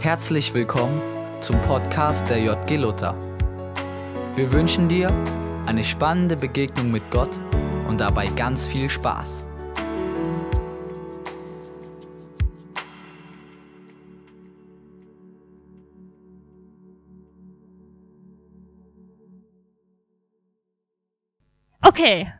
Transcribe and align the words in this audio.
Herzlich 0.00 0.54
willkommen 0.54 1.02
zum 1.40 1.60
Podcast 1.62 2.28
der 2.28 2.38
JG 2.38 2.76
Luther. 2.76 3.16
Wir 4.36 4.52
wünschen 4.52 4.86
dir 4.86 5.10
eine 5.66 5.82
spannende 5.82 6.36
Begegnung 6.36 6.92
mit 6.92 7.10
Gott 7.10 7.40
und 7.88 8.00
dabei 8.00 8.26
ganz 8.26 8.64
viel 8.64 8.88
Spaß. 8.88 9.44
Okay, 21.82 22.32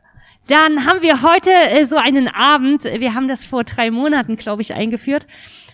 dann 0.47 0.85
haben 0.85 1.01
wir 1.01 1.23
heute 1.23 1.51
äh, 1.51 1.83
so 1.83 1.97
einen 1.97 2.29
Abend, 2.29 2.85
wir 2.85 3.13
haben 3.13 3.27
das 3.27 3.43
vor 3.43 3.65
drei 3.65 3.91
Monaten, 3.91 4.37
glaube 4.37 4.61
ich, 4.61 4.73
eingeführt, 4.73 5.27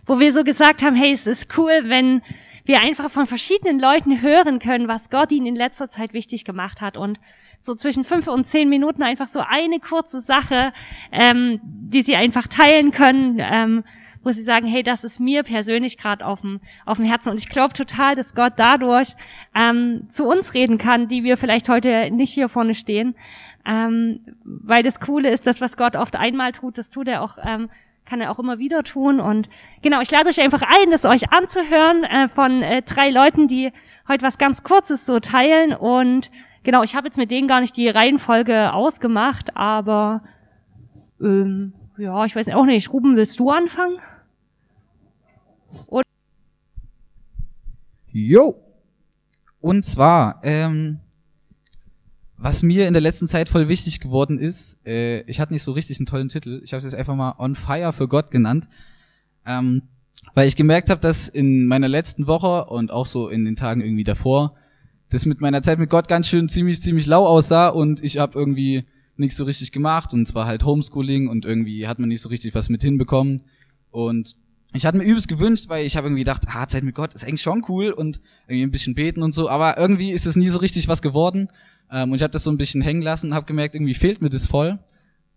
wo 0.06 0.20
wir 0.20 0.32
so 0.32 0.44
gesagt 0.44 0.84
haben, 0.84 0.96
hey, 0.96 1.12
es 1.12 1.28
ist 1.28 1.58
cool, 1.58 1.84
wenn 1.86 2.22
wir 2.66 2.82
einfach 2.82 3.12
von 3.12 3.28
verschiedenen 3.28 3.80
Leuten 3.80 4.22
hören 4.22 4.60
können, 4.60 4.88
was 4.88 5.10
Gott 5.10 5.32
ihnen 5.32 5.46
in 5.46 5.56
letzter 5.56 5.90
Zeit 5.90 6.14
wichtig 6.14 6.46
gemacht 6.46 6.82
hat 6.82 6.98
und 6.98 7.20
so 7.60 7.74
zwischen 7.74 8.04
fünf 8.04 8.28
und 8.28 8.46
zehn 8.46 8.70
Minuten 8.70 9.04
einfach 9.04 9.28
so 9.28 9.40
eine 9.40 9.80
kurze 9.80 10.22
Sache, 10.22 10.74
ähm, 11.12 11.60
die 11.64 12.02
sie 12.02 12.16
einfach 12.16 12.48
teilen 12.48 12.92
können, 12.92 13.38
ähm, 13.40 13.84
wo 14.24 14.32
sie 14.32 14.42
sagen, 14.42 14.66
hey, 14.66 14.82
das 14.82 15.04
ist 15.04 15.20
mir 15.20 15.44
persönlich 15.44 15.98
gerade 15.98 16.26
auf 16.26 16.42
dem, 16.42 16.60
auf 16.86 16.98
dem 16.98 17.06
Herzen. 17.06 17.30
Und 17.30 17.40
ich 17.40 17.48
glaube 17.48 17.74
total, 17.74 18.16
dass 18.16 18.34
Gott 18.34 18.54
dadurch 18.58 19.10
ähm, 19.54 20.06
zu 20.10 20.26
uns 20.26 20.56
reden 20.56 20.80
kann, 20.80 21.08
die 21.08 21.24
wir 21.24 21.38
vielleicht 21.38 21.70
heute 21.70 22.10
nicht 22.12 22.34
hier 22.34 22.50
vorne 22.50 22.74
stehen. 22.74 23.16
Ähm, 23.68 24.20
weil 24.44 24.84
das 24.84 25.00
Coole 25.00 25.30
ist, 25.30 25.46
das, 25.48 25.62
was 25.62 25.78
Gott 25.78 25.96
oft 25.96 26.16
einmal 26.16 26.52
tut, 26.52 26.78
das 26.78 26.90
tut 26.90 27.08
er 27.08 27.22
auch 27.22 27.38
ähm, 27.44 27.70
kann 28.06 28.22
er 28.22 28.32
auch 28.32 28.40
immer 28.40 28.60
wieder 28.60 28.84
tun. 28.84 29.20
Und 29.20 29.50
genau, 29.82 30.02
ich 30.02 30.12
lade 30.12 30.30
euch 30.30 30.40
einfach 30.40 30.62
ein, 30.62 30.92
das 30.92 31.06
euch 31.06 31.32
anzuhören 31.32 32.04
äh, 32.04 32.28
von 32.28 32.62
äh, 32.62 32.82
drei 32.82 33.10
Leuten, 33.10 33.48
die 33.48 33.72
heute 34.08 34.26
was 34.26 34.38
ganz 34.38 34.64
Kurzes 34.64 35.06
so 35.06 35.20
teilen. 35.20 35.74
Und 35.74 36.32
genau, 36.64 36.84
ich 36.84 36.96
habe 36.96 37.08
jetzt 37.08 37.18
mit 37.18 37.32
denen 37.32 37.48
gar 37.48 37.62
nicht 37.62 37.76
die 37.78 37.90
Reihenfolge 37.90 38.74
ausgemacht, 38.74 39.56
aber 39.58 40.24
ähm, 41.22 41.74
ja, 41.98 42.26
ich 42.26 42.36
weiß 42.36 42.50
auch 42.50 42.66
nicht. 42.66 42.92
Ruben, 42.92 43.16
willst 43.16 43.40
du 43.40 43.50
anfangen? 43.50 43.98
Oder 45.88 46.04
jo. 48.12 48.56
Und 49.62 49.84
zwar, 49.84 50.42
ähm, 50.44 51.00
was 52.46 52.62
mir 52.62 52.88
in 52.88 52.94
der 52.94 53.02
letzten 53.02 53.28
Zeit 53.28 53.50
voll 53.50 53.70
wichtig 53.70 54.00
geworden 54.00 54.38
ist, 54.38 54.78
äh, 54.86 55.22
ich 55.22 55.40
hatte 55.40 55.52
nicht 55.52 55.64
so 55.64 55.72
richtig 55.72 55.98
einen 55.98 56.06
tollen 56.06 56.30
Titel, 56.30 56.62
ich 56.64 56.74
habe 56.74 56.78
es 56.78 56.84
jetzt 56.84 56.94
einfach 56.94 57.16
mal 57.16 57.34
On 57.40 57.56
Fire 57.56 57.92
für 57.92 58.08
Gott 58.08 58.30
genannt, 58.30 58.68
ähm, 59.48 59.82
weil 60.36 60.48
ich 60.48 60.56
gemerkt 60.56 60.92
habe, 60.92 61.02
dass 61.02 61.28
in 61.28 61.66
meiner 61.66 61.88
letzten 61.88 62.28
Woche 62.28 62.66
und 62.66 62.92
auch 62.92 63.08
so 63.08 63.30
in 63.30 63.46
den 63.46 63.56
Tagen 63.56 63.82
irgendwie 63.82 64.04
davor, 64.04 64.54
das 65.10 65.26
mit 65.26 65.42
meiner 65.42 65.64
Zeit 65.64 65.80
mit 65.80 65.90
Gott 65.90 66.08
ganz 66.08 66.28
schön 66.28 66.48
ziemlich, 66.48 66.84
ziemlich 66.84 67.08
lau 67.08 67.26
aussah 67.26 67.70
und 67.70 68.04
ich 68.04 68.20
habe 68.20 68.38
irgendwie 68.38 68.86
nichts 69.18 69.38
so 69.38 69.46
richtig 69.46 69.72
gemacht 69.72 70.14
und 70.14 70.28
zwar 70.28 70.46
halt 70.46 70.64
Homeschooling 70.64 71.28
und 71.30 71.46
irgendwie 71.46 71.88
hat 71.88 71.98
man 71.98 72.10
nicht 72.10 72.22
so 72.22 72.30
richtig 72.30 72.54
was 72.54 72.70
mit 72.70 72.84
hinbekommen. 72.84 73.42
Und 73.90 74.34
ich 74.72 74.86
hatte 74.86 75.00
mir 75.00 75.04
übelst 75.04 75.30
gewünscht, 75.30 75.66
weil 75.70 75.88
ich 75.88 75.98
habe 75.98 76.06
irgendwie 76.06 76.22
gedacht, 76.22 76.44
ah, 76.54 76.68
Zeit 76.68 76.84
mit 76.84 76.94
Gott 76.94 77.16
ist 77.16 77.24
eigentlich 77.24 77.42
schon 77.42 77.66
cool 77.70 77.90
und 77.90 78.22
irgendwie 78.48 78.68
ein 78.68 78.72
bisschen 78.72 78.94
beten 78.94 79.24
und 79.24 79.34
so, 79.34 79.50
aber 79.50 79.80
irgendwie 79.80 80.12
ist 80.12 80.28
es 80.28 80.36
nie 80.36 80.50
so 80.50 80.60
richtig 80.60 80.88
was 80.88 81.02
geworden 81.02 81.50
ähm, 81.92 82.12
und 82.12 82.18
ich 82.18 82.24
habe 82.24 82.32
das 82.32 82.44
so 82.44 82.52
ein 82.52 82.58
bisschen 82.58 82.82
hängen 82.82 83.02
lassen, 83.02 83.34
habe 83.34 83.46
gemerkt, 83.46 83.76
irgendwie 83.76 83.94
fehlt 83.94 84.22
mir 84.22 84.30
das 84.30 84.48
voll. 84.48 84.80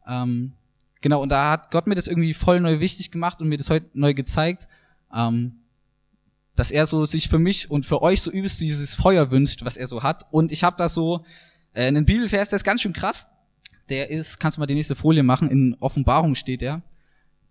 Ähm, 0.06 0.52
genau, 1.00 1.22
und 1.22 1.30
da 1.30 1.50
hat 1.50 1.70
Gott 1.70 1.86
mir 1.86 1.94
das 1.94 2.06
irgendwie 2.06 2.34
voll 2.34 2.60
neu 2.60 2.80
wichtig 2.80 3.10
gemacht 3.10 3.40
und 3.40 3.48
mir 3.48 3.58
das 3.58 3.70
heute 3.70 3.86
neu 3.94 4.14
gezeigt, 4.14 4.68
ähm, 5.14 5.60
dass 6.56 6.70
er 6.70 6.86
so 6.86 7.06
sich 7.06 7.28
für 7.28 7.38
mich 7.38 7.70
und 7.70 7.86
für 7.86 8.02
euch 8.02 8.20
so 8.20 8.30
übelst 8.30 8.60
dieses 8.60 8.94
Feuer 8.94 9.30
wünscht, 9.30 9.64
was 9.64 9.76
er 9.76 9.86
so 9.86 10.02
hat. 10.02 10.26
Und 10.30 10.50
ich 10.50 10.64
habe 10.64 10.76
da 10.76 10.88
so 10.88 11.24
äh, 11.72 11.86
einen 11.86 12.04
Bibelvers, 12.04 12.48
der 12.48 12.56
ist 12.56 12.64
ganz 12.64 12.82
schön 12.82 12.92
krass. 12.92 13.28
Der 13.88 14.10
ist, 14.10 14.38
kannst 14.40 14.56
du 14.56 14.60
mal 14.60 14.66
die 14.66 14.74
nächste 14.74 14.96
Folie 14.96 15.22
machen, 15.22 15.50
in 15.50 15.76
Offenbarung 15.80 16.34
steht 16.34 16.62
er. 16.62 16.82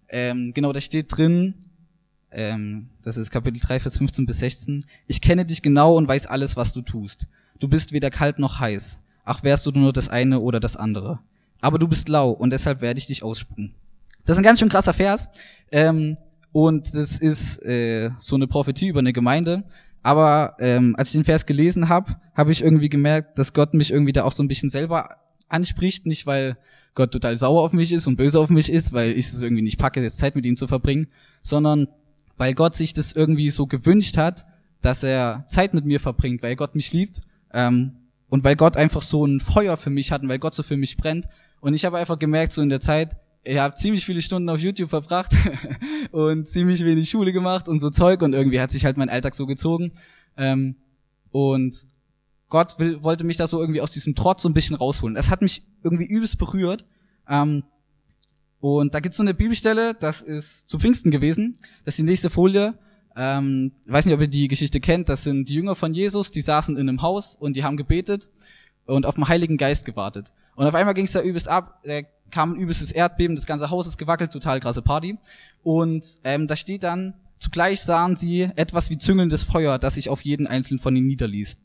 Ähm, 0.09 0.52
genau, 0.53 0.72
da 0.72 0.81
steht 0.81 1.08
drin, 1.09 1.53
ähm, 2.31 2.90
das 3.02 3.18
ist 3.18 3.31
Kapitel 3.31 3.59
3, 3.59 3.79
Vers 3.79 3.97
15 3.97 4.25
bis 4.25 4.40
16, 4.40 4.85
ich 5.08 5.22
kenne 5.22 5.46
dich 5.46 5.62
genau 5.62 5.96
und 5.96 6.08
weiß 6.08 6.28
alles, 6.28 6.56
was 6.56 6.74
du 6.74 6.81
tust. 6.81 7.28
Du 7.59 7.68
bist 7.68 7.91
weder 7.91 8.09
kalt 8.09 8.40
noch 8.40 8.59
heiß. 8.59 9.00
Ach, 9.25 9.44
wärst 9.44 9.66
du 9.66 9.72
nur 9.72 9.94
das 9.94 10.09
eine 10.09 10.40
oder 10.40 10.59
das 10.59 10.75
andere. 10.75 11.19
Aber 11.59 11.79
du 11.79 11.88
bist 11.88 12.07
lau 12.07 12.29
und 12.29 12.51
deshalb 12.51 12.81
werde 12.81 13.00
ich 13.00 13.07
dich 13.07 13.23
ausspucken. 13.23 13.73
Das 14.25 14.35
ist 14.35 14.40
ein 14.40 14.44
ganz 14.44 14.59
schön 14.59 14.69
krasser 14.69 14.94
Vers. 14.94 15.29
Ähm, 15.72 16.17
und 16.51 16.94
das 16.96 17.17
ist 17.17 17.63
äh, 17.63 18.12
so 18.19 18.35
eine 18.35 18.47
Prophetie 18.47 18.88
über 18.88 19.00
eine 19.00 19.13
Gemeinde. 19.13 19.63
Aber 20.03 20.56
ähm, 20.59 20.96
als 20.97 21.09
ich 21.09 21.13
den 21.13 21.25
Vers 21.25 21.46
gelesen 21.46 21.90
habe, 21.90 22.16
habe 22.35 22.51
ich 22.51 22.63
irgendwie 22.63 22.90
gemerkt, 22.90 23.40
dass 23.40 23.53
Gott 23.53 23.73
mich 23.73 23.91
irgendwie 23.91 24.13
da 24.13 24.23
auch 24.23 24.31
so 24.31 24.44
ein 24.44 24.47
bisschen 24.47 24.69
selber 24.69 25.17
anspricht. 25.50 26.06
Nicht, 26.06 26.25
weil 26.28 26.57
Gott 26.94 27.12
total 27.12 27.38
sauer 27.38 27.63
auf 27.63 27.73
mich 27.73 27.91
ist 27.91 28.07
und 28.07 28.16
böse 28.17 28.40
auf 28.40 28.50
mich 28.50 28.72
ist, 28.72 28.94
weil 28.94 29.12
ich 29.12 29.28
es 29.28 29.41
irgendwie 29.41 29.63
nicht 29.63 29.79
packe, 29.79 30.01
jetzt 30.01 30.19
Zeit 30.19 30.35
mit 30.35 30.46
ihm 30.46 30.57
zu 30.57 30.67
verbringen, 30.67 31.07
sondern 31.41 31.88
weil 32.38 32.53
Gott 32.53 32.75
sich 32.75 32.94
das 32.94 33.12
irgendwie 33.12 33.50
so 33.50 33.66
gewünscht 33.66 34.17
hat, 34.17 34.46
dass 34.81 35.03
er 35.03 35.44
Zeit 35.47 35.73
mit 35.73 35.85
mir 35.85 36.00
verbringt, 36.00 36.44
weil 36.44 36.56
Gott 36.56 36.75
mich 36.75 36.94
liebt 36.94 37.22
ähm, 37.57 37.94
und 38.29 38.44
weil 38.44 38.56
Gott 38.56 38.78
einfach 38.78 39.01
so 39.01 39.25
ein 39.25 39.40
Feuer 39.40 39.78
für 39.78 39.90
mich 39.90 40.12
hat 40.12 40.22
und 40.22 40.29
weil 40.29 40.38
Gott 40.38 40.53
so 40.53 40.62
für 40.62 40.78
mich 40.78 40.95
brennt. 40.95 41.25
Und 41.59 41.73
ich 41.73 41.85
habe 41.85 41.97
einfach 41.97 42.19
gemerkt, 42.19 42.53
so 42.53 42.62
in 42.62 42.69
der 42.69 42.79
Zeit, 42.79 43.18
ich 43.44 43.57
habe 43.57 43.73
ziemlich 43.73 44.06
viele 44.06 44.22
Stunden 44.22 44.47
auf 44.50 44.59
YouTube 44.59 44.90
verbracht 44.90 45.34
und 46.12 46.47
ziemlich 46.47 46.85
wenig 46.85 47.09
Schule 47.09 47.34
gemacht 47.34 47.67
und 47.67 47.79
so 47.79 47.90
Zeug 47.90 48.22
und 48.22 48.34
irgendwie 48.34 48.62
hat 48.62 48.69
sich 48.69 48.85
halt 48.85 48.97
mein 48.97 49.09
Alltag 49.09 49.34
so 49.34 49.47
gezogen. 49.47 49.91
Ähm, 50.38 50.75
und 51.31 51.88
Gott 52.50 52.78
will, 52.78 53.01
wollte 53.01 53.23
mich 53.23 53.38
da 53.38 53.47
so 53.47 53.59
irgendwie 53.59 53.81
aus 53.81 53.91
diesem 53.91 54.13
Trotz 54.13 54.44
so 54.44 54.50
ein 54.50 54.53
bisschen 54.53 54.75
rausholen. 54.75 55.16
Das 55.16 55.31
hat 55.31 55.41
mich 55.41 55.63
irgendwie 55.84 56.06
übelst 56.06 56.38
berührt. 56.38 56.85
Ähm, 57.28 57.63
und 58.59 58.94
da 58.94 59.00
gibt's 59.00 59.17
so 59.17 59.23
eine 59.23 59.34
Bibelstelle, 59.34 59.96
das 59.96 60.22
ist 60.22 60.69
zu 60.69 60.78
Pfingsten 60.78 61.09
gewesen. 61.09 61.56
Das 61.85 61.94
ist 61.94 62.00
die 62.00 62.03
nächste 62.03 62.29
Folie. 62.29 62.78
Ähm, 63.17 63.72
weiß 63.88 64.05
nicht, 64.05 64.13
ob 64.13 64.22
ihr 64.22 64.28
die 64.28 64.47
Geschichte 64.47 64.79
kennt. 64.79 65.09
Das 65.09 65.23
sind 65.23 65.50
die 65.50 65.55
Jünger 65.55 65.75
von 65.75 65.94
Jesus, 65.94 66.31
die 66.31 66.41
saßen 66.41 66.78
in 66.78 66.88
einem 66.88 67.01
Haus 67.01 67.35
und 67.35 67.55
die 67.55 67.63
haben 67.63 67.75
gebetet 67.75 68.29
und 68.85 69.05
auf 69.05 69.16
den 69.16 69.28
Heiligen 69.28 69.57
Geist 69.57 69.85
gewartet. 69.85 70.31
Und 70.55 70.67
auf 70.67 70.75
einmal 70.75 70.94
ging 70.94 71.05
es 71.05 71.11
da 71.11 71.22
übelst 71.22 71.47
ab. 71.47 71.81
Da 71.83 72.01
kam 72.31 72.53
ein 72.53 72.59
übelstes 72.59 72.91
Erdbeben, 72.91 73.35
das 73.35 73.45
ganze 73.45 73.69
Haus 73.69 73.88
ist 73.88 73.97
gewackelt, 73.97 74.31
total 74.31 74.59
krasse 74.59 74.81
Party. 74.81 75.17
Und 75.63 76.19
ähm, 76.23 76.47
da 76.47 76.55
steht 76.55 76.83
dann, 76.83 77.16
zugleich 77.39 77.81
sahen 77.81 78.16
sie 78.16 78.50
etwas 78.55 78.89
wie 78.89 78.97
züngelndes 78.97 79.44
Feuer, 79.44 79.79
das 79.79 79.95
sich 79.95 80.09
auf 80.09 80.22
jeden 80.22 80.47
einzelnen 80.47 80.79
von 80.79 80.95
ihnen 80.95 81.07
niederließ. 81.07 81.57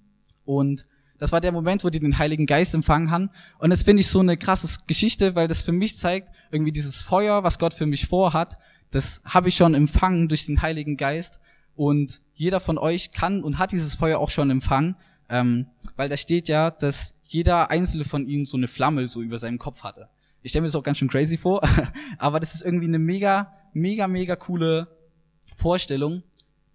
Und 0.44 0.86
das 1.18 1.32
war 1.32 1.40
der 1.40 1.52
Moment, 1.52 1.84
wo 1.84 1.90
die 1.90 2.00
den 2.00 2.18
Heiligen 2.18 2.46
Geist 2.46 2.74
empfangen 2.74 3.10
haben. 3.10 3.30
Und 3.58 3.70
das 3.70 3.82
finde 3.82 4.00
ich 4.00 4.08
so 4.08 4.20
eine 4.20 4.36
krasse 4.36 4.80
Geschichte, 4.86 5.36
weil 5.36 5.48
das 5.48 5.62
für 5.62 5.72
mich 5.72 5.96
zeigt, 5.96 6.30
irgendwie 6.50 6.72
dieses 6.72 7.00
Feuer, 7.00 7.44
was 7.44 7.58
Gott 7.58 7.74
für 7.74 7.86
mich 7.86 8.06
vorhat, 8.06 8.58
das 8.92 9.20
habe 9.24 9.48
ich 9.48 9.56
schon 9.56 9.74
empfangen 9.74 10.28
durch 10.28 10.46
den 10.46 10.62
Heiligen 10.62 10.96
Geist. 10.96 11.40
Und 11.74 12.20
jeder 12.34 12.60
von 12.60 12.78
euch 12.78 13.12
kann 13.12 13.42
und 13.42 13.58
hat 13.58 13.72
dieses 13.72 13.94
Feuer 13.94 14.18
auch 14.18 14.30
schon 14.30 14.50
empfangen, 14.50 14.94
ähm, 15.30 15.66
weil 15.96 16.10
da 16.10 16.16
steht 16.16 16.48
ja, 16.48 16.70
dass 16.70 17.14
jeder 17.22 17.70
einzelne 17.70 18.04
von 18.04 18.26
ihnen 18.26 18.44
so 18.44 18.58
eine 18.58 18.68
Flamme 18.68 19.08
so 19.08 19.22
über 19.22 19.38
seinem 19.38 19.58
Kopf 19.58 19.82
hatte. 19.82 20.08
Ich 20.42 20.50
stelle 20.50 20.62
mir 20.62 20.68
das 20.68 20.76
auch 20.76 20.82
ganz 20.82 20.98
schön 20.98 21.08
crazy 21.08 21.38
vor, 21.38 21.62
aber 22.18 22.40
das 22.40 22.54
ist 22.54 22.62
irgendwie 22.62 22.88
eine 22.88 22.98
mega, 22.98 23.52
mega, 23.72 24.06
mega 24.06 24.36
coole 24.36 24.88
Vorstellung. 25.56 26.22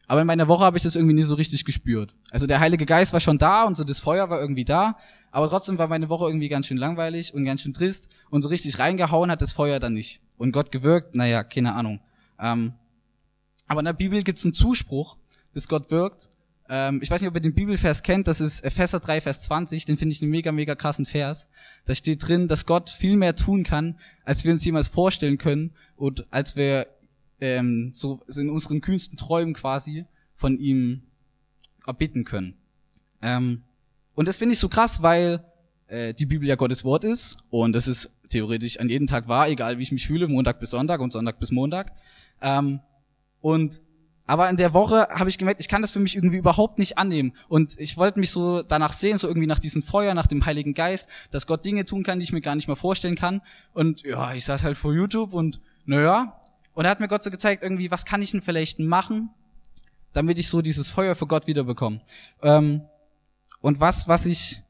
Aber 0.08 0.22
in 0.22 0.28
meiner 0.28 0.48
Woche 0.48 0.64
habe 0.64 0.78
ich 0.78 0.84
das 0.84 0.96
irgendwie 0.96 1.14
nie 1.14 1.24
so 1.24 1.36
richtig 1.36 1.66
gespürt. 1.66 2.16
Also 2.32 2.48
der 2.48 2.60
Heilige 2.60 2.86
Geist 2.86 3.14
war 3.14 3.20
schon 3.20 3.38
da 3.38 3.66
und 3.66 3.76
so 3.76 3.84
das 3.84 4.00
Feuer 4.00 4.30
war 4.30 4.40
irgendwie 4.40 4.66
da, 4.66 4.98
aber 5.32 5.50
trotzdem 5.50 5.78
war 5.78 5.88
meine 5.88 6.10
Woche 6.10 6.26
irgendwie 6.26 6.50
ganz 6.50 6.66
schön 6.66 6.78
langweilig 6.78 7.34
und 7.34 7.44
ganz 7.44 7.62
schön 7.62 7.74
trist 7.74 8.10
und 8.30 8.42
so 8.42 8.48
richtig 8.48 8.80
reingehauen 8.80 9.30
hat 9.30 9.42
das 9.42 9.52
Feuer 9.52 9.80
dann 9.80 9.94
nicht. 9.94 10.22
Und 10.38 10.54
Gott 10.54 10.72
gewirkt, 10.72 11.16
naja, 11.16 11.44
keine 11.44 11.76
Ahnung. 11.76 12.00
Ähm, 12.40 12.74
aber 13.68 13.82
in 13.82 13.86
der 13.86 13.94
Bibel 13.94 14.24
gibt 14.24 14.38
es 14.38 14.46
einen 14.46 14.54
Zuspruch, 14.54 15.18
dass 15.54 15.68
Gott 15.68 15.92
wirkt. 15.92 16.30
Ähm, 16.70 17.00
ich 17.02 17.10
weiß 17.10 17.22
nicht, 17.22 17.30
ob 17.30 17.36
ihr 17.36 17.42
den 17.42 17.54
Bibelvers 17.54 18.04
kennt, 18.04 18.28
das 18.28 18.42
ist 18.42 18.62
Epheser 18.62 19.00
3, 19.00 19.22
Vers 19.22 19.44
20, 19.44 19.86
den 19.86 19.98
finde 19.98 20.14
ich 20.14 20.22
einen 20.22 20.32
mega, 20.32 20.52
mega 20.52 20.76
krassen 20.76 21.06
Vers. 21.06 21.50
Da 21.86 21.96
steht 21.96 22.28
drin, 22.28 22.48
dass 22.48 22.66
Gott 22.66 22.90
viel 22.90 23.18
mehr 23.18 23.36
tun 23.36 23.64
kann, 23.64 23.98
als 24.26 24.44
wir 24.44 24.52
uns 24.52 24.66
jemals 24.66 24.88
vorstellen 24.88 25.38
können 25.38 25.74
und 25.96 26.26
als 26.32 26.56
wir 26.56 26.88
ähm, 27.40 27.92
so, 27.94 28.22
so 28.28 28.42
in 28.42 28.50
unseren 28.50 28.82
kühnsten 28.82 29.18
Träumen 29.18 29.54
quasi 29.54 30.06
von 30.34 30.60
ihm 30.60 31.04
erbitten 31.86 32.26
können. 32.26 32.56
Ähm, 33.22 33.64
und 34.16 34.28
das 34.28 34.38
finde 34.38 34.54
ich 34.54 34.60
so 34.60 34.70
krass, 34.70 35.02
weil 35.02 35.44
äh, 35.88 36.14
die 36.14 36.26
Bibel 36.26 36.48
ja 36.48 36.56
Gottes 36.56 36.84
Wort 36.84 37.04
ist 37.04 37.38
und 37.50 37.74
das 37.74 37.88
ist 37.88 38.12
theoretisch 38.30 38.80
an 38.80 38.90
jedem 38.90 39.08
Tag 39.08 39.28
wahr, 39.28 39.50
egal 39.50 39.78
wie 39.78 39.84
ich 39.84 39.92
mich 39.92 40.08
fühle, 40.08 40.28
Montag 40.28 40.60
bis 40.60 40.72
Sonntag 40.72 41.02
und 41.02 41.14
Sonntag 41.14 41.40
bis 41.40 41.52
Montag. 41.52 41.94
Ähm, 42.42 42.80
und 43.42 43.82
aber 44.30 44.50
in 44.50 44.58
der 44.58 44.74
Woche 44.74 45.08
habe 45.10 45.30
ich 45.30 45.38
gemerkt, 45.38 45.62
ich 45.62 45.70
kann 45.70 45.82
das 45.82 45.92
für 45.92 46.02
mich 46.02 46.16
irgendwie 46.16 46.38
überhaupt 46.38 46.80
nicht 46.80 46.98
annehmen. 46.98 47.32
Und 47.48 47.80
ich 47.80 47.96
wollte 47.96 48.20
mich 48.20 48.30
so 48.30 48.62
danach 48.62 48.92
sehen, 48.92 49.18
so 49.18 49.28
irgendwie 49.30 49.48
nach 49.48 49.60
diesem 49.60 49.82
Feuer, 49.82 50.14
nach 50.14 50.28
dem 50.28 50.46
Heiligen 50.46 50.74
Geist, 50.74 51.08
dass 51.32 51.48
Gott 51.48 51.64
Dinge 51.64 51.86
tun 51.86 52.04
kann, 52.04 52.20
die 52.20 52.24
ich 52.26 52.34
mir 52.34 52.42
gar 52.42 52.56
nicht 52.56 52.68
mehr 52.68 52.76
vorstellen 52.76 53.16
kann. 53.16 53.42
Und 53.74 54.02
ja, 54.04 54.34
ich 54.34 54.44
saß 54.44 54.66
halt 54.66 54.76
vor 54.76 54.94
YouTube 54.94 55.34
und 55.34 55.62
naja. 55.86 56.42
Und 56.74 56.84
da 56.84 56.90
hat 56.90 57.00
mir 57.00 57.08
Gott 57.08 57.24
so 57.24 57.32
gezeigt, 57.32 57.64
irgendwie, 57.64 57.90
was 57.90 58.04
kann 58.04 58.22
ich 58.22 58.32
denn 58.32 58.42
vielleicht 58.42 58.80
machen, 58.80 59.30
damit 60.12 60.38
ich 60.40 60.50
so 60.50 60.62
dieses 60.62 60.92
Feuer 60.92 61.16
für 61.16 61.26
Gott 61.26 61.48
wiederbekomme. 61.48 62.02
Ähm, 62.44 62.82
und 63.62 63.80
was, 63.80 64.10
was 64.10 64.26
ich 64.26 64.62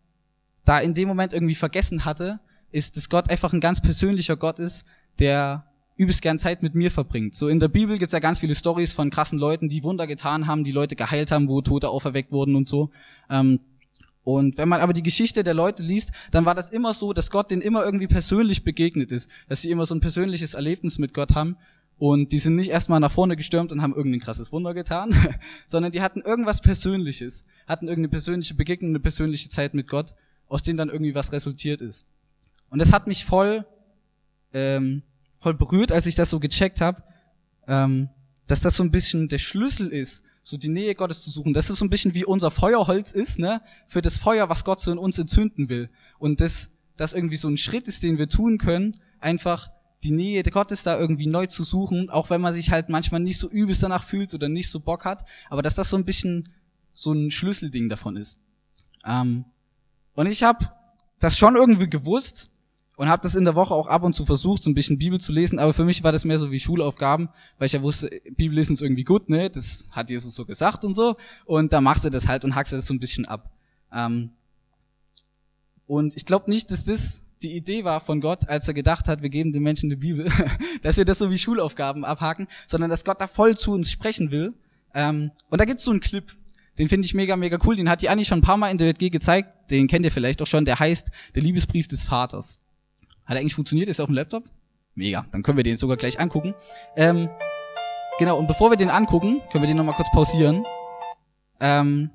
da 0.68 0.80
in 0.80 0.94
dem 0.94 1.08
Moment 1.08 1.34
irgendwie 1.34 1.56
vergessen 1.56 2.04
hatte, 2.04 2.40
ist, 2.72 2.98
dass 2.98 3.10
Gott 3.10 3.30
einfach 3.30 3.54
ein 3.54 3.62
ganz 3.62 3.81
persönlicher 3.81 4.36
Gott 4.36 4.60
ist, 4.60 4.84
der 5.19 5.66
übelst 5.96 6.22
gern 6.22 6.38
Zeit 6.38 6.62
mit 6.62 6.75
mir 6.75 6.92
verbringt. 6.92 7.36
So 7.36 7.48
in 7.48 7.60
der 7.60 7.69
Bibel 7.69 7.98
gibt's 7.98 8.12
ja 8.12 8.19
ganz 8.19 8.40
viele 8.40 8.54
Stories 8.54 8.92
von 8.94 9.10
krassen 9.10 9.40
Leuten, 9.40 9.69
die 9.69 9.84
Wunder 9.84 10.06
getan 10.08 10.46
haben, 10.46 10.64
die 10.64 10.74
Leute 10.74 10.96
geheilt 10.96 11.31
haben, 11.31 11.48
wo 11.48 11.62
Tote 11.62 11.90
auferweckt 11.90 12.31
wurden 12.31 12.56
und 12.56 12.68
so. 12.68 12.92
Ähm, 13.30 13.62
und 14.24 14.58
wenn 14.58 14.68
man 14.68 14.81
aber 14.81 14.92
die 14.92 15.04
Geschichte 15.04 15.44
der 15.46 15.54
Leute 15.54 15.81
liest, 15.84 16.12
dann 16.31 16.46
war 16.46 16.54
das 16.54 16.70
immer 16.70 16.94
so, 16.94 17.13
dass 17.13 17.31
Gott 17.31 17.50
denen 17.50 17.62
immer 17.62 17.86
irgendwie 17.86 18.08
persönlich 18.08 18.66
begegnet 18.66 19.10
ist, 19.12 19.30
dass 19.48 19.62
sie 19.62 19.72
immer 19.72 19.86
so 19.86 19.96
ein 19.96 20.02
persönliches 20.02 20.54
Erlebnis 20.54 20.98
mit 20.98 21.13
Gott 21.13 21.34
haben. 21.34 21.56
Und 21.98 22.34
die 22.34 22.40
sind 22.40 22.56
nicht 22.56 22.70
erstmal 22.70 23.00
nach 23.00 23.12
vorne 23.12 23.38
gestürmt 23.38 23.72
und 23.72 23.81
haben 23.81 23.96
irgendein 23.96 24.20
krasses 24.20 24.52
Wunder 24.52 24.74
getan, 24.74 25.16
sondern 25.66 25.94
die 25.94 26.02
hatten 26.02 26.20
irgendwas 26.20 26.62
Persönliches, 26.62 27.46
hatten 27.68 27.88
irgendeine 27.88 28.10
persönliche 28.10 28.54
Begegnung, 28.54 28.92
eine 28.92 29.00
persönliche 29.00 29.50
Zeit 29.50 29.74
mit 29.74 29.88
Gott, 29.88 30.13
aus 30.48 30.64
dem 30.64 30.78
dann 30.78 30.90
irgendwie 30.90 31.16
was 31.16 31.32
resultiert 31.32 31.82
ist. 31.82 32.08
Und 32.70 32.80
das 32.80 32.92
hat 32.92 33.08
mich 33.08 33.26
voll, 33.26 33.66
ähm, 34.54 35.04
voll 35.38 35.54
berührt, 35.54 35.92
als 35.92 36.06
ich 36.06 36.16
das 36.16 36.30
so 36.30 36.40
gecheckt 36.40 36.82
habe, 36.82 37.04
ähm, 37.68 38.10
dass 38.48 38.62
das 38.62 38.76
so 38.76 38.84
ein 38.84 38.92
bisschen 38.92 39.28
der 39.28 39.40
Schlüssel 39.40 39.92
ist, 39.92 40.24
so 40.44 40.58
die 40.58 40.70
Nähe 40.70 40.96
Gottes 40.96 41.22
zu 41.22 41.30
suchen. 41.30 41.54
Das 41.54 41.70
ist 41.70 41.80
so 41.80 41.86
ein 41.86 41.90
bisschen 41.90 42.14
wie 42.14 42.24
unser 42.24 42.52
Feuerholz 42.52 43.12
ist, 43.12 43.38
ne, 43.38 43.62
für 43.88 44.02
das 44.02 44.18
Feuer, 44.18 44.50
was 44.50 44.64
Gott 44.64 44.80
so 44.80 44.92
in 44.92 44.98
uns 44.98 45.18
entzünden 45.18 45.68
will. 45.68 45.90
Und 46.20 46.40
das, 46.40 46.70
das 46.96 47.14
irgendwie 47.14 47.36
so 47.36 47.50
ein 47.50 47.58
Schritt 47.58 47.88
ist, 47.88 48.04
den 48.04 48.18
wir 48.18 48.30
tun 48.30 48.58
können, 48.58 48.94
einfach 49.20 49.70
die 50.04 50.12
Nähe 50.12 50.44
Gottes 50.44 50.84
da 50.84 50.98
irgendwie 50.98 51.28
neu 51.28 51.48
zu 51.48 51.64
suchen, 51.64 52.10
auch 52.10 52.30
wenn 52.30 52.40
man 52.40 52.54
sich 52.54 52.72
halt 52.72 52.88
manchmal 52.88 53.20
nicht 53.20 53.40
so 53.40 53.50
übelst 53.50 53.84
danach 53.84 54.04
fühlt 54.04 54.34
oder 54.34 54.48
nicht 54.48 54.70
so 54.70 54.80
Bock 54.80 55.06
hat, 55.06 55.26
aber 55.50 55.62
dass 55.62 55.76
das 55.76 55.90
so 55.90 55.98
ein 55.98 56.06
bisschen 56.06 56.50
so 56.94 57.12
ein 57.12 57.30
Schlüsselding 57.30 57.90
davon 57.90 58.16
ist. 58.16 58.40
Ähm, 59.06 59.46
und 60.18 60.28
ich 60.28 60.44
habe 60.44 60.69
das 61.19 61.38
schon 61.38 61.56
irgendwie 61.56 61.90
gewusst, 61.90 62.52
und 62.98 63.10
habe 63.10 63.22
das 63.22 63.36
in 63.36 63.46
der 63.46 63.56
Woche 63.56 63.75
auch 63.75 63.88
ab 63.88 64.04
und 64.04 64.14
zu 64.14 64.25
versucht, 64.25 64.64
so 64.64 64.72
ein 64.72 64.74
bisschen 64.74 64.98
Bibel 64.98 65.19
zu 65.19 65.31
lesen, 65.31 65.60
aber 65.60 65.72
für 65.72 65.86
mich 65.86 66.04
war 66.04 66.12
das 66.12 66.25
mehr 66.25 66.40
so 66.40 66.52
wie 66.52 66.60
Schulaufgaben, 66.60 67.30
weil 67.60 67.68
ich 67.68 67.74
ja 67.74 67.81
wusste, 67.84 68.10
Bibel 68.36 68.56
lesen 68.56 68.74
ist 68.74 68.81
irgendwie 68.81 69.04
gut, 69.04 69.30
ne? 69.30 69.52
Das 69.52 69.88
hat 69.92 70.10
Jesus 70.10 70.34
so 70.34 70.46
gesagt 70.46 70.84
und 70.84 70.96
so. 70.96 71.16
Und 71.46 71.74
da 71.74 71.80
machst 71.80 72.04
du 72.04 72.10
das 72.10 72.28
halt 72.28 72.44
und 72.44 72.56
hackst 72.56 72.74
das 72.74 72.88
so 72.88 72.96
ein 72.96 73.00
bisschen 73.00 73.25
ab. 73.25 73.52
Ähm 73.94 74.31
und 75.86 76.16
ich 76.16 76.25
glaube 76.25 76.50
nicht, 76.50 76.72
dass 76.72 76.86
das 76.86 77.22
die 77.44 77.56
Idee 77.56 77.84
war 77.84 78.02
von 78.02 78.20
Gott, 78.20 78.50
als 78.50 78.68
er 78.68 78.74
gedacht 78.74 79.08
hat, 79.08 79.22
wir 79.22 79.30
geben 79.30 79.54
den 79.54 79.62
Menschen 79.62 79.92
eine 79.92 79.98
Bibel, 79.98 80.28
dass 80.81 80.98
wir 80.98 81.06
das 81.06 81.20
so 81.20 81.30
wie 81.30 81.38
Schulaufgaben 81.38 82.04
abhaken, 82.04 82.48
sondern 82.66 82.90
dass 82.90 83.06
Gott 83.06 83.22
da 83.22 83.28
voll 83.28 83.56
zu 83.56 83.74
uns 83.74 83.92
sprechen 83.92 84.31
will. 84.31 84.56
Ähm 84.96 85.30
und 85.52 85.62
da 85.62 85.66
gibt's 85.66 85.84
so 85.84 85.92
einen 85.92 86.00
Clip, 86.00 86.36
den 86.77 86.89
finde 86.89 87.06
ich 87.06 87.13
mega, 87.13 87.35
mega 87.35 87.57
cool. 87.65 87.75
Den 87.75 87.89
hat 87.89 88.01
die 88.01 88.09
Anni 88.09 88.25
schon 88.25 88.39
ein 88.39 88.44
paar 88.44 88.57
Mal 88.57 88.69
in 88.69 88.77
der 88.77 88.88
JG 88.88 89.09
gezeigt. 89.09 89.71
Den 89.71 89.88
kennt 89.88 90.06
ihr 90.06 90.12
vielleicht 90.12 90.41
auch 90.41 90.47
schon. 90.47 90.65
Der 90.65 90.79
heißt 90.79 91.09
Der 91.35 91.41
Liebesbrief 91.41 91.88
des 91.88 92.03
Vaters. 92.03 92.59
Hat 93.25 93.35
er 93.35 93.41
eigentlich 93.41 93.56
funktioniert? 93.56 93.89
Ist 93.89 94.00
er 94.00 94.03
auf 94.03 94.09
dem 94.09 94.15
Laptop? 94.15 94.44
Mega. 94.95 95.25
Dann 95.31 95.44
können 95.44 95.57
wir 95.57 95.63
den 95.63 95.77
sogar 95.77 95.97
gleich 95.97 96.19
angucken. 96.19 96.53
Ähm, 96.95 97.29
genau, 98.19 98.38
und 98.38 98.47
bevor 98.47 98.71
wir 98.71 98.77
den 98.77 98.89
angucken, 98.89 99.41
können 99.51 99.63
wir 99.63 99.68
den 99.68 99.77
nochmal 99.77 99.95
kurz 99.95 100.12
pausieren. 100.12 100.65
Ähm, 101.59 102.09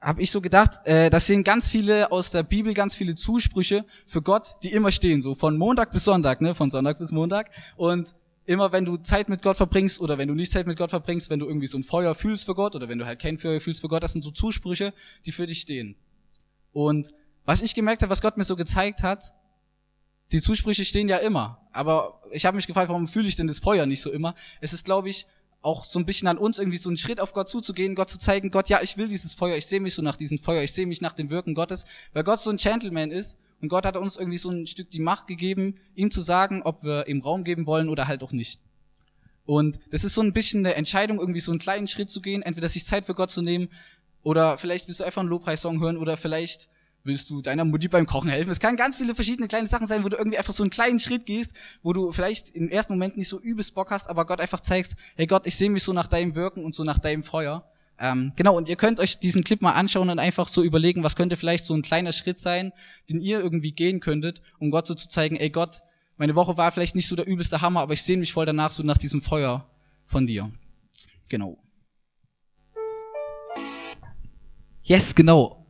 habe 0.00 0.22
ich 0.22 0.30
so 0.30 0.40
gedacht, 0.40 0.80
äh, 0.84 1.10
da 1.10 1.20
stehen 1.20 1.44
ganz 1.44 1.68
viele 1.68 2.10
aus 2.10 2.30
der 2.30 2.42
Bibel, 2.42 2.72
ganz 2.72 2.94
viele 2.94 3.14
Zusprüche 3.14 3.84
für 4.06 4.22
Gott, 4.22 4.56
die 4.62 4.72
immer 4.72 4.90
stehen, 4.92 5.20
so 5.20 5.34
von 5.34 5.58
Montag 5.58 5.92
bis 5.92 6.04
Sonntag, 6.04 6.40
ne, 6.40 6.54
von 6.54 6.70
Sonntag 6.70 6.98
bis 6.98 7.12
Montag. 7.12 7.50
Und 7.76 8.14
immer 8.50 8.72
wenn 8.72 8.84
du 8.84 8.96
Zeit 8.96 9.28
mit 9.28 9.42
Gott 9.42 9.56
verbringst 9.56 10.00
oder 10.00 10.18
wenn 10.18 10.26
du 10.26 10.34
nicht 10.34 10.50
Zeit 10.50 10.66
mit 10.66 10.76
Gott 10.76 10.90
verbringst, 10.90 11.30
wenn 11.30 11.38
du 11.38 11.46
irgendwie 11.46 11.68
so 11.68 11.78
ein 11.78 11.84
Feuer 11.84 12.16
fühlst 12.16 12.46
für 12.46 12.56
Gott 12.56 12.74
oder 12.74 12.88
wenn 12.88 12.98
du 12.98 13.06
halt 13.06 13.20
kein 13.20 13.38
Feuer 13.38 13.60
fühlst 13.60 13.80
für 13.80 13.86
Gott, 13.86 14.02
das 14.02 14.12
sind 14.12 14.22
so 14.22 14.32
Zusprüche, 14.32 14.92
die 15.24 15.30
für 15.30 15.46
dich 15.46 15.60
stehen. 15.60 15.94
Und 16.72 17.14
was 17.44 17.62
ich 17.62 17.76
gemerkt 17.76 18.02
habe, 18.02 18.10
was 18.10 18.20
Gott 18.20 18.36
mir 18.36 18.42
so 18.42 18.56
gezeigt 18.56 19.04
hat, 19.04 19.34
die 20.32 20.40
Zusprüche 20.40 20.84
stehen 20.84 21.08
ja 21.08 21.18
immer. 21.18 21.64
Aber 21.72 22.22
ich 22.32 22.44
habe 22.44 22.56
mich 22.56 22.66
gefragt, 22.66 22.88
warum 22.88 23.06
fühle 23.06 23.28
ich 23.28 23.36
denn 23.36 23.46
das 23.46 23.60
Feuer 23.60 23.86
nicht 23.86 24.00
so 24.00 24.10
immer? 24.10 24.34
Es 24.60 24.72
ist, 24.72 24.84
glaube 24.84 25.08
ich, 25.10 25.28
auch 25.62 25.84
so 25.84 26.00
ein 26.00 26.06
bisschen 26.06 26.26
an 26.26 26.36
uns, 26.36 26.58
irgendwie 26.58 26.78
so 26.78 26.88
einen 26.88 26.96
Schritt 26.96 27.20
auf 27.20 27.32
Gott 27.32 27.48
zuzugehen, 27.48 27.94
Gott 27.94 28.10
zu 28.10 28.18
zeigen, 28.18 28.50
Gott, 28.50 28.68
ja, 28.68 28.80
ich 28.82 28.96
will 28.96 29.06
dieses 29.06 29.32
Feuer, 29.32 29.56
ich 29.56 29.66
sehe 29.66 29.78
mich 29.78 29.94
so 29.94 30.02
nach 30.02 30.16
diesem 30.16 30.38
Feuer, 30.38 30.64
ich 30.64 30.72
sehe 30.72 30.86
mich 30.86 31.00
nach 31.00 31.12
dem 31.12 31.30
Wirken 31.30 31.54
Gottes, 31.54 31.84
weil 32.14 32.24
Gott 32.24 32.40
so 32.40 32.50
ein 32.50 32.56
Gentleman 32.56 33.12
ist 33.12 33.38
und 33.60 33.68
Gott 33.68 33.86
hat 33.86 33.96
uns 33.96 34.16
irgendwie 34.16 34.38
so 34.38 34.50
ein 34.50 34.66
Stück 34.66 34.90
die 34.90 35.00
Macht 35.00 35.26
gegeben, 35.26 35.76
ihm 35.94 36.10
zu 36.10 36.22
sagen, 36.22 36.62
ob 36.62 36.82
wir 36.82 37.08
ihm 37.08 37.20
Raum 37.20 37.44
geben 37.44 37.66
wollen 37.66 37.88
oder 37.88 38.08
halt 38.08 38.22
auch 38.22 38.32
nicht. 38.32 38.60
Und 39.44 39.80
das 39.90 40.04
ist 40.04 40.14
so 40.14 40.22
ein 40.22 40.32
bisschen 40.32 40.64
eine 40.64 40.74
Entscheidung, 40.74 41.18
irgendwie 41.18 41.40
so 41.40 41.50
einen 41.50 41.58
kleinen 41.58 41.88
Schritt 41.88 42.10
zu 42.10 42.20
gehen, 42.20 42.42
entweder 42.42 42.68
sich 42.68 42.86
Zeit 42.86 43.06
für 43.06 43.14
Gott 43.14 43.30
zu 43.30 43.42
nehmen 43.42 43.68
oder 44.22 44.58
vielleicht 44.58 44.86
willst 44.88 45.00
du 45.00 45.04
einfach 45.04 45.20
einen 45.20 45.30
Lobpreissong 45.30 45.80
hören 45.80 45.96
oder 45.96 46.16
vielleicht 46.16 46.68
Willst 47.02 47.30
du 47.30 47.40
deiner 47.40 47.64
Mutti 47.64 47.88
beim 47.88 48.06
Kochen 48.06 48.28
helfen? 48.28 48.50
Es 48.50 48.60
kann 48.60 48.76
ganz 48.76 48.96
viele 48.96 49.14
verschiedene 49.14 49.48
kleine 49.48 49.66
Sachen 49.66 49.86
sein, 49.86 50.04
wo 50.04 50.10
du 50.10 50.18
irgendwie 50.18 50.36
einfach 50.36 50.52
so 50.52 50.62
einen 50.62 50.68
kleinen 50.68 51.00
Schritt 51.00 51.24
gehst, 51.24 51.54
wo 51.82 51.94
du 51.94 52.12
vielleicht 52.12 52.50
im 52.50 52.68
ersten 52.68 52.92
Moment 52.92 53.16
nicht 53.16 53.28
so 53.28 53.40
übelst 53.40 53.74
Bock 53.74 53.90
hast, 53.90 54.10
aber 54.10 54.26
Gott 54.26 54.38
einfach 54.38 54.60
zeigst, 54.60 54.96
hey 55.16 55.26
Gott, 55.26 55.46
ich 55.46 55.56
sehe 55.56 55.70
mich 55.70 55.82
so 55.82 55.94
nach 55.94 56.08
deinem 56.08 56.34
Wirken 56.34 56.62
und 56.62 56.74
so 56.74 56.84
nach 56.84 56.98
deinem 56.98 57.22
Feuer. 57.22 57.69
Ähm, 58.02 58.32
genau, 58.34 58.56
und 58.56 58.68
ihr 58.68 58.76
könnt 58.76 58.98
euch 58.98 59.18
diesen 59.18 59.44
Clip 59.44 59.60
mal 59.60 59.72
anschauen 59.72 60.08
und 60.08 60.18
einfach 60.18 60.48
so 60.48 60.62
überlegen, 60.62 61.04
was 61.04 61.16
könnte 61.16 61.36
vielleicht 61.36 61.66
so 61.66 61.74
ein 61.74 61.82
kleiner 61.82 62.14
Schritt 62.14 62.38
sein, 62.38 62.72
den 63.10 63.20
ihr 63.20 63.40
irgendwie 63.40 63.72
gehen 63.72 64.00
könntet, 64.00 64.40
um 64.58 64.70
Gott 64.70 64.86
so 64.86 64.94
zu 64.94 65.08
zeigen, 65.08 65.36
ey 65.36 65.50
Gott, 65.50 65.82
meine 66.16 66.34
Woche 66.34 66.56
war 66.56 66.72
vielleicht 66.72 66.94
nicht 66.94 67.08
so 67.08 67.16
der 67.16 67.26
übelste 67.26 67.60
Hammer, 67.60 67.80
aber 67.80 67.92
ich 67.92 68.02
sehe 68.02 68.16
mich 68.16 68.32
voll 68.32 68.46
danach 68.46 68.72
so 68.72 68.82
nach 68.82 68.96
diesem 68.96 69.20
Feuer 69.20 69.66
von 70.06 70.26
dir. 70.26 70.50
Genau. 71.28 71.58
Yes, 74.82 75.14
genau. 75.14 75.66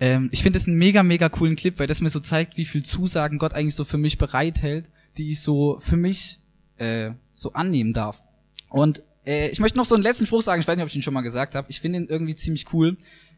Ähm, 0.00 0.30
ich 0.32 0.42
finde 0.42 0.58
es 0.58 0.66
einen 0.66 0.78
mega, 0.78 1.02
mega 1.02 1.28
coolen 1.28 1.56
Clip, 1.56 1.78
weil 1.78 1.86
das 1.86 2.00
mir 2.00 2.10
so 2.10 2.20
zeigt, 2.20 2.56
wie 2.56 2.64
viel 2.64 2.84
Zusagen 2.84 3.38
Gott 3.38 3.54
eigentlich 3.54 3.74
so 3.74 3.84
für 3.84 3.98
mich 3.98 4.18
bereithält, 4.18 4.90
die 5.18 5.32
ich 5.32 5.40
so 5.40 5.78
für 5.80 5.96
mich 5.96 6.40
äh, 6.78 7.12
so 7.32 7.52
annehmen 7.52 7.92
darf. 7.92 8.22
Und 8.68 9.02
äh, 9.26 9.48
ich 9.48 9.60
möchte 9.60 9.76
noch 9.76 9.84
so 9.84 9.94
einen 9.94 10.04
letzten 10.04 10.26
Spruch 10.26 10.42
sagen, 10.42 10.60
ich 10.60 10.68
weiß 10.68 10.76
nicht, 10.76 10.84
ob 10.84 10.88
ich 10.88 10.96
ihn 10.96 11.02
schon 11.02 11.14
mal 11.14 11.22
gesagt 11.22 11.54
habe. 11.54 11.66
Ich 11.70 11.80
finde 11.80 11.98
ihn 11.98 12.06
irgendwie 12.08 12.36
ziemlich 12.36 12.72
cool. 12.72 12.96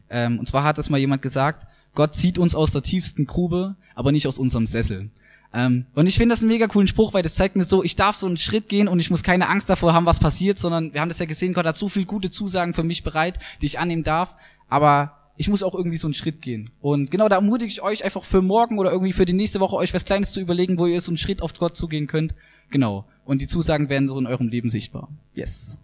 Ähm, 0.09 0.39
und 0.39 0.47
zwar 0.47 0.63
hat 0.63 0.77
das 0.77 0.89
mal 0.89 0.97
jemand 0.97 1.21
gesagt, 1.21 1.67
Gott 1.95 2.15
zieht 2.15 2.37
uns 2.37 2.55
aus 2.55 2.71
der 2.71 2.83
tiefsten 2.83 3.25
Grube, 3.25 3.75
aber 3.95 4.11
nicht 4.11 4.27
aus 4.27 4.37
unserem 4.37 4.67
Sessel. 4.67 5.09
Ähm, 5.53 5.85
und 5.95 6.07
ich 6.07 6.15
finde 6.15 6.33
das 6.33 6.41
einen 6.41 6.51
mega 6.51 6.67
coolen 6.67 6.87
Spruch, 6.87 7.13
weil 7.13 7.23
das 7.23 7.35
zeigt 7.35 7.55
mir 7.55 7.63
so, 7.63 7.83
ich 7.83 7.95
darf 7.95 8.15
so 8.15 8.27
einen 8.27 8.37
Schritt 8.37 8.69
gehen 8.69 8.87
und 8.87 8.99
ich 8.99 9.09
muss 9.09 9.23
keine 9.23 9.49
Angst 9.49 9.69
davor 9.69 9.93
haben, 9.93 10.05
was 10.05 10.19
passiert, 10.19 10.59
sondern 10.59 10.93
wir 10.93 11.01
haben 11.01 11.09
das 11.09 11.19
ja 11.19 11.25
gesehen, 11.25 11.53
Gott 11.53 11.65
hat 11.65 11.77
so 11.77 11.89
viel 11.89 12.05
gute 12.05 12.29
Zusagen 12.29 12.73
für 12.73 12.83
mich 12.83 13.03
bereit, 13.03 13.39
die 13.61 13.65
ich 13.65 13.79
annehmen 13.79 14.03
darf. 14.03 14.35
Aber 14.67 15.17
ich 15.37 15.49
muss 15.49 15.63
auch 15.63 15.73
irgendwie 15.73 15.97
so 15.97 16.05
einen 16.05 16.13
Schritt 16.13 16.41
gehen. 16.41 16.69
Und 16.81 17.09
genau 17.09 17.29
da 17.29 17.37
ermutige 17.37 17.71
ich 17.71 17.81
euch 17.81 18.03
einfach 18.03 18.23
für 18.23 18.41
morgen 18.41 18.77
oder 18.77 18.91
irgendwie 18.91 19.13
für 19.13 19.25
die 19.25 19.33
nächste 19.33 19.59
Woche 19.59 19.77
euch 19.77 19.93
was 19.93 20.05
Kleines 20.05 20.31
zu 20.31 20.39
überlegen, 20.39 20.77
wo 20.77 20.85
ihr 20.85 21.01
so 21.01 21.09
einen 21.09 21.17
Schritt 21.17 21.41
auf 21.41 21.53
Gott 21.53 21.75
zugehen 21.75 22.07
könnt. 22.07 22.35
Genau. 22.69 23.05
Und 23.25 23.41
die 23.41 23.47
Zusagen 23.47 23.89
werden 23.89 24.07
so 24.07 24.19
in 24.19 24.27
eurem 24.27 24.49
Leben 24.49 24.69
sichtbar. 24.69 25.09
Yes. 25.33 25.77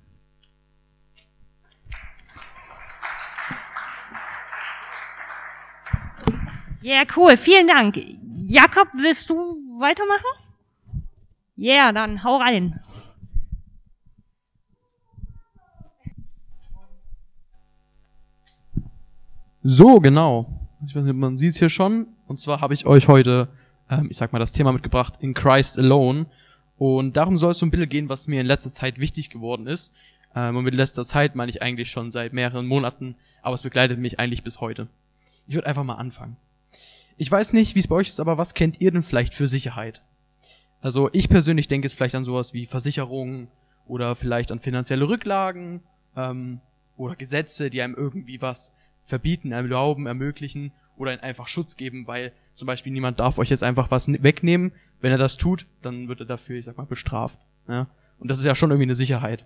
Ja, 6.86 6.98
yeah, 6.98 7.08
cool. 7.16 7.36
Vielen 7.36 7.68
Dank. 7.68 8.00
Jakob, 8.46 8.90
willst 8.94 9.28
du 9.32 9.36
weitermachen? 9.80 11.02
Ja, 11.56 11.74
yeah, 11.74 11.92
dann 11.92 12.24
hau 12.24 12.38
rein. 12.38 12.80
So, 19.64 20.00
genau. 20.00 20.68
Ich 20.86 20.96
weiß 20.96 21.06
nicht, 21.06 21.16
man 21.16 21.40
sieht 21.40 21.54
es 21.54 21.58
hier 21.58 21.70
schon. 21.70 22.06
Und 22.28 22.40
zwar 22.40 22.62
habe 22.62 22.76
ich 22.76 22.86
euch 22.86 23.08
heute, 23.08 23.48
ähm, 23.90 24.10
ich 24.12 24.18
sag 24.18 24.32
mal, 24.32 24.38
das 24.38 24.54
Thema 24.54 24.72
mitgebracht, 24.72 25.16
in 25.22 25.34
Christ 25.34 25.80
Alone. 25.80 26.28
Und 26.78 27.18
darum 27.18 27.38
soll 27.38 27.54
es 27.54 27.58
so 27.58 27.66
ein 27.66 27.72
bisschen 27.72 27.90
gehen, 27.90 28.10
was 28.10 28.28
mir 28.28 28.42
in 28.42 28.46
letzter 28.46 28.70
Zeit 28.70 29.00
wichtig 29.00 29.32
geworden 29.32 29.66
ist. 29.66 29.92
Ähm, 30.36 30.56
und 30.56 30.64
mit 30.64 30.76
letzter 30.76 31.04
Zeit 31.04 31.34
meine 31.34 31.50
ich 31.50 31.64
eigentlich 31.64 31.90
schon 31.90 32.12
seit 32.12 32.32
mehreren 32.32 32.68
Monaten, 32.68 33.16
aber 33.42 33.56
es 33.56 33.64
begleitet 33.64 33.98
mich 33.98 34.20
eigentlich 34.20 34.44
bis 34.44 34.62
heute. 34.62 34.88
Ich 35.48 35.56
würde 35.56 35.66
einfach 35.66 35.84
mal 35.84 35.96
anfangen. 35.96 36.38
Ich 37.18 37.32
weiß 37.32 37.54
nicht, 37.54 37.76
wie 37.76 37.80
es 37.80 37.88
bei 37.88 37.96
euch 37.96 38.10
ist, 38.10 38.20
aber 38.20 38.38
was 38.38 38.54
kennt 38.54 38.82
ihr 38.82 38.92
denn 38.92 39.04
vielleicht 39.04 39.34
für 39.34 39.48
Sicherheit? 39.48 40.04
Also 40.82 41.10
ich 41.14 41.30
persönlich 41.30 41.68
denke 41.68 41.88
jetzt 41.88 41.96
vielleicht 41.96 42.16
an 42.16 42.24
sowas 42.24 42.54
wie 42.54 42.66
Versicherungen 42.66 43.48
oder 43.88 44.16
vielleicht 44.16 44.52
an 44.52 44.60
finanzielle 44.60 45.08
Rücklagen 45.08 45.82
ähm, 46.16 46.60
oder 46.98 47.16
Gesetze, 47.16 47.70
die 47.70 47.82
einem 47.82 47.96
irgendwie 47.96 48.42
was 48.42 48.74
verbieten, 49.02 49.52
erlauben, 49.52 50.08
ermöglichen 50.08 50.74
oder 50.98 51.24
einfach 51.24 51.48
Schutz 51.48 51.78
geben, 51.78 52.08
weil 52.08 52.34
zum 52.54 52.68
Beispiel 52.68 52.92
niemand 52.92 53.20
darf 53.20 53.38
euch 53.38 53.50
jetzt 53.50 53.64
einfach 53.64 53.92
was 53.92 54.08
wegnehmen. 54.08 54.72
Wenn 55.02 55.12
er 55.12 55.18
das 55.18 55.38
tut, 55.38 55.68
dann 55.82 56.08
wird 56.08 56.22
er 56.22 56.26
dafür, 56.26 56.58
ich 56.58 56.66
sag 56.66 56.78
mal, 56.78 56.86
bestraft. 56.86 57.40
Ja? 57.68 57.88
Und 58.20 58.32
das 58.32 58.40
ist 58.40 58.46
ja 58.46 58.56
schon 58.56 58.72
irgendwie 58.72 58.88
eine 58.88 58.96
Sicherheit. 58.96 59.46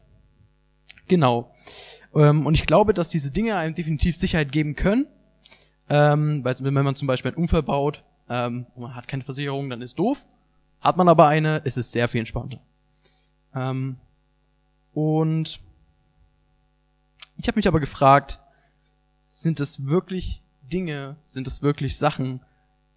Genau. 1.07 1.53
Ähm, 2.15 2.45
und 2.45 2.53
ich 2.53 2.65
glaube, 2.65 2.93
dass 2.93 3.09
diese 3.09 3.31
Dinge 3.31 3.55
einem 3.57 3.75
definitiv 3.75 4.15
Sicherheit 4.15 4.51
geben 4.51 4.75
können. 4.75 5.07
Ähm, 5.89 6.43
weil 6.43 6.55
wenn 6.59 6.73
man 6.73 6.95
zum 6.95 7.07
Beispiel 7.07 7.31
einen 7.31 7.41
Unfall 7.41 7.63
baut 7.63 8.03
ähm, 8.29 8.67
und 8.75 8.83
man 8.83 8.95
hat 8.95 9.07
keine 9.07 9.23
Versicherung, 9.23 9.69
dann 9.69 9.81
ist 9.81 9.97
doof. 9.97 10.25
Hat 10.81 10.97
man 10.97 11.09
aber 11.09 11.27
eine, 11.27 11.57
ist 11.57 11.77
es 11.77 11.91
sehr 11.91 12.07
viel 12.07 12.19
entspannter. 12.19 12.59
Ähm, 13.53 13.97
und 14.93 15.59
ich 17.37 17.47
habe 17.47 17.57
mich 17.57 17.67
aber 17.67 17.79
gefragt, 17.79 18.39
sind 19.29 19.59
es 19.59 19.87
wirklich 19.87 20.43
Dinge, 20.71 21.15
sind 21.25 21.47
es 21.47 21.61
wirklich 21.61 21.97
Sachen, 21.97 22.41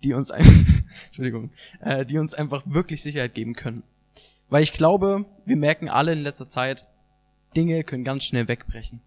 die 0.02 0.12
uns 0.14 0.30
ein, 0.30 0.44
Entschuldigung, 1.06 1.50
äh, 1.80 2.04
die 2.04 2.18
uns 2.18 2.34
einfach 2.34 2.62
wirklich 2.66 3.02
Sicherheit 3.02 3.34
geben 3.34 3.54
können. 3.54 3.82
Weil 4.48 4.62
ich 4.62 4.72
glaube, 4.72 5.24
wir 5.46 5.56
merken 5.56 5.88
alle 5.88 6.12
in 6.12 6.22
letzter 6.22 6.48
Zeit, 6.48 6.86
Dinge 7.56 7.84
können 7.84 8.04
ganz 8.04 8.24
schnell 8.24 8.48
wegbrechen. 8.48 9.00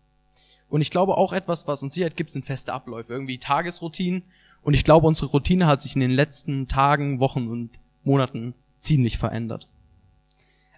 Und 0.69 0.81
ich 0.81 0.89
glaube 0.89 1.17
auch 1.17 1.33
etwas, 1.33 1.67
was 1.67 1.83
uns 1.83 1.93
Sicherheit 1.93 2.17
gibt, 2.17 2.31
sind 2.31 2.45
feste 2.45 2.73
Abläufe, 2.73 3.13
irgendwie 3.13 3.37
Tagesroutinen. 3.37 4.23
Und 4.63 4.73
ich 4.73 4.83
glaube, 4.83 5.07
unsere 5.07 5.27
Routine 5.27 5.67
hat 5.67 5.81
sich 5.81 5.95
in 5.95 6.01
den 6.01 6.11
letzten 6.11 6.67
Tagen, 6.67 7.19
Wochen 7.19 7.47
und 7.47 7.69
Monaten 8.03 8.55
ziemlich 8.79 9.17
verändert. 9.17 9.67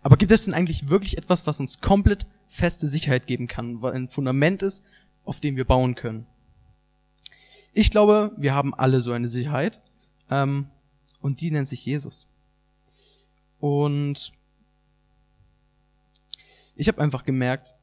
Aber 0.02 0.18
gibt 0.18 0.32
es 0.32 0.46
denn 0.46 0.54
eigentlich 0.54 0.90
wirklich 0.90 1.18
etwas, 1.18 1.48
was 1.48 1.60
uns 1.60 1.82
komplett 1.82 2.28
feste 2.48 2.88
Sicherheit 2.88 3.28
geben 3.28 3.48
kann, 3.48 3.82
weil 3.82 3.94
ein 3.94 4.10
Fundament 4.10 4.62
ist, 4.62 4.84
auf 5.24 5.40
dem 5.40 5.56
wir 5.56 5.66
bauen 5.66 5.96
können? 5.96 6.26
Ich 7.74 7.92
glaube, 7.92 8.32
wir 8.38 8.54
haben 8.54 8.74
alle 8.74 9.02
so 9.02 9.12
eine 9.12 9.28
Sicherheit. 9.28 9.82
Ähm, 10.30 10.70
und 11.22 11.42
die 11.42 11.52
nennt 11.52 11.70
sich 11.70 11.86
Jesus. 11.86 12.28
Und 13.60 14.32
ich 16.76 16.88
habe 16.88 17.02
einfach 17.02 17.24
gemerkt, 17.24 17.76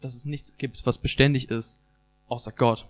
dass 0.00 0.14
es 0.14 0.24
nichts 0.26 0.56
gibt, 0.56 0.86
was 0.86 0.98
beständig 0.98 1.50
ist, 1.50 1.80
außer 2.28 2.52
Gott. 2.52 2.86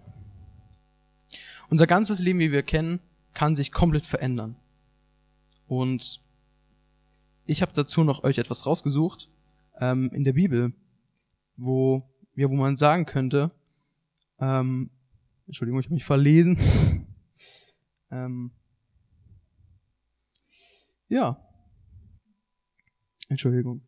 Unser 1.68 1.86
ganzes 1.86 2.20
Leben, 2.20 2.38
wie 2.38 2.52
wir 2.52 2.62
kennen, 2.62 3.00
kann 3.34 3.56
sich 3.56 3.72
komplett 3.72 4.06
verändern. 4.06 4.56
Und 5.66 6.20
ich 7.46 7.62
habe 7.62 7.72
dazu 7.74 8.04
noch 8.04 8.24
euch 8.24 8.38
etwas 8.38 8.66
rausgesucht 8.66 9.28
ähm, 9.78 10.10
in 10.12 10.24
der 10.24 10.32
Bibel, 10.32 10.72
wo, 11.56 12.08
ja, 12.34 12.50
wo 12.50 12.54
man 12.54 12.76
sagen 12.76 13.06
könnte, 13.06 13.52
ähm, 14.40 14.90
Entschuldigung, 15.46 15.80
ich 15.80 15.86
habe 15.86 15.94
mich 15.94 16.04
verlesen. 16.04 16.58
ähm, 18.10 18.52
ja. 21.08 21.44
Entschuldigung. 23.28 23.82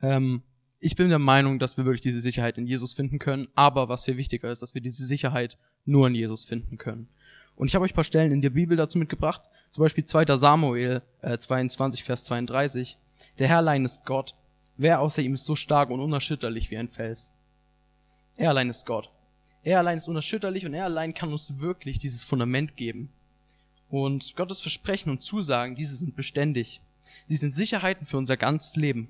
Ähm, 0.00 0.42
ich 0.80 0.96
bin 0.96 1.08
der 1.08 1.18
Meinung, 1.18 1.58
dass 1.58 1.76
wir 1.76 1.84
wirklich 1.84 2.02
diese 2.02 2.20
Sicherheit 2.20 2.58
in 2.58 2.66
Jesus 2.66 2.94
finden 2.94 3.18
können, 3.18 3.48
aber 3.54 3.88
was 3.88 4.04
viel 4.04 4.16
wichtiger 4.16 4.50
ist, 4.50 4.62
dass 4.62 4.74
wir 4.74 4.82
diese 4.82 5.04
Sicherheit 5.04 5.58
nur 5.84 6.06
in 6.06 6.14
Jesus 6.14 6.44
finden 6.44 6.78
können. 6.78 7.08
Und 7.56 7.68
ich 7.68 7.74
habe 7.74 7.84
euch 7.84 7.94
paar 7.94 8.04
Stellen 8.04 8.32
in 8.32 8.42
der 8.42 8.50
Bibel 8.50 8.76
dazu 8.76 8.98
mitgebracht, 8.98 9.42
zum 9.72 9.82
Beispiel 9.82 10.04
2. 10.04 10.36
Samuel 10.36 11.02
äh, 11.22 11.38
22, 11.38 12.04
Vers 12.04 12.24
32. 12.24 12.98
Der 13.38 13.48
Herr 13.48 13.58
allein 13.58 13.84
ist 13.84 14.04
Gott. 14.04 14.34
Wer 14.76 15.00
außer 15.00 15.22
ihm 15.22 15.34
ist 15.34 15.46
so 15.46 15.56
stark 15.56 15.90
und 15.90 16.00
unerschütterlich 16.00 16.70
wie 16.70 16.76
ein 16.76 16.88
Fels? 16.88 17.32
Er 18.36 18.50
allein 18.50 18.68
ist 18.68 18.84
Gott. 18.84 19.10
Er 19.62 19.78
allein 19.78 19.96
ist 19.96 20.08
unerschütterlich 20.08 20.66
und 20.66 20.74
er 20.74 20.84
allein 20.84 21.14
kann 21.14 21.32
uns 21.32 21.58
wirklich 21.58 21.98
dieses 21.98 22.22
Fundament 22.22 22.76
geben. 22.76 23.08
Und 23.88 24.36
Gottes 24.36 24.60
Versprechen 24.60 25.10
und 25.10 25.22
Zusagen, 25.22 25.76
diese 25.76 25.96
sind 25.96 26.14
beständig. 26.14 26.82
Sie 27.24 27.36
sind 27.36 27.52
Sicherheiten 27.52 28.06
für 28.06 28.18
unser 28.18 28.36
ganzes 28.36 28.76
Leben. 28.76 29.08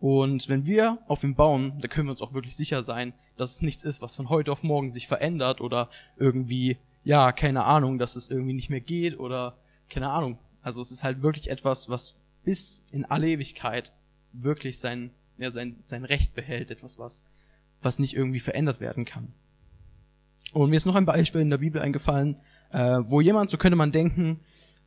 Und 0.00 0.48
wenn 0.48 0.66
wir 0.66 0.98
auf 1.06 1.24
ihn 1.24 1.34
bauen, 1.34 1.78
da 1.80 1.88
können 1.88 2.06
wir 2.06 2.12
uns 2.12 2.22
auch 2.22 2.34
wirklich 2.34 2.56
sicher 2.56 2.82
sein, 2.82 3.14
dass 3.36 3.56
es 3.56 3.62
nichts 3.62 3.84
ist, 3.84 4.02
was 4.02 4.14
von 4.14 4.28
heute 4.28 4.52
auf 4.52 4.62
morgen 4.62 4.90
sich 4.90 5.08
verändert 5.08 5.60
oder 5.60 5.88
irgendwie, 6.18 6.78
ja, 7.04 7.32
keine 7.32 7.64
Ahnung, 7.64 7.98
dass 7.98 8.16
es 8.16 8.30
irgendwie 8.30 8.52
nicht 8.52 8.70
mehr 8.70 8.80
geht 8.80 9.18
oder 9.18 9.56
keine 9.88 10.10
Ahnung. 10.10 10.38
Also 10.62 10.80
es 10.80 10.90
ist 10.90 11.04
halt 11.04 11.22
wirklich 11.22 11.50
etwas, 11.50 11.88
was 11.88 12.16
bis 12.44 12.84
in 12.92 13.04
alle 13.04 13.28
Ewigkeit 13.28 13.92
wirklich 14.32 14.78
sein, 14.78 15.10
ja, 15.38 15.50
sein, 15.50 15.76
sein 15.86 16.04
Recht 16.04 16.34
behält, 16.34 16.70
etwas, 16.70 16.98
was, 16.98 17.24
was 17.82 17.98
nicht 17.98 18.14
irgendwie 18.14 18.40
verändert 18.40 18.80
werden 18.80 19.04
kann. 19.04 19.32
Und 20.52 20.70
mir 20.70 20.76
ist 20.76 20.86
noch 20.86 20.94
ein 20.94 21.06
Beispiel 21.06 21.40
in 21.40 21.50
der 21.50 21.58
Bibel 21.58 21.80
eingefallen, 21.80 22.36
äh, 22.70 22.98
wo 23.04 23.20
jemand, 23.20 23.50
so 23.50 23.58
könnte 23.58 23.76
man 23.76 23.92
denken, 23.92 24.40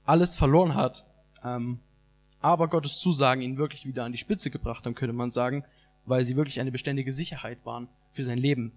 alles 0.06 0.36
verloren 0.36 0.76
hat, 0.76 1.06
ähm, 1.44 1.80
aber 2.42 2.68
Gottes 2.68 3.00
Zusagen 3.00 3.42
ihn 3.42 3.58
wirklich 3.58 3.86
wieder 3.86 4.04
an 4.04 4.12
die 4.12 4.18
Spitze 4.18 4.50
gebracht 4.50 4.86
haben, 4.86 4.96
könnte 4.96 5.14
man 5.14 5.32
sagen, 5.32 5.64
weil 6.06 6.24
sie 6.26 6.36
wirklich 6.36 6.60
eine 6.60 6.72
beständige 6.72 7.14
Sicherheit 7.14 7.60
waren 7.66 7.88
für 8.12 8.24
sein 8.24 8.38
Leben. 8.38 8.72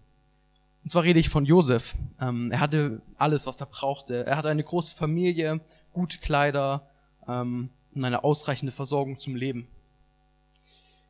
Und 0.82 0.90
zwar 0.90 1.04
rede 1.04 1.20
ich 1.20 1.28
von 1.28 1.44
Josef. 1.44 1.94
Ähm, 2.20 2.50
er 2.50 2.60
hatte 2.60 3.02
alles, 3.16 3.46
was 3.46 3.60
er 3.60 3.66
brauchte. 3.66 4.26
Er 4.26 4.36
hatte 4.36 4.48
eine 4.48 4.64
große 4.64 4.96
Familie, 4.96 5.60
gute 5.92 6.18
Kleider 6.18 6.88
ähm, 7.28 7.70
und 7.94 8.04
eine 8.04 8.24
ausreichende 8.24 8.72
Versorgung 8.72 9.18
zum 9.18 9.36
Leben. 9.36 9.68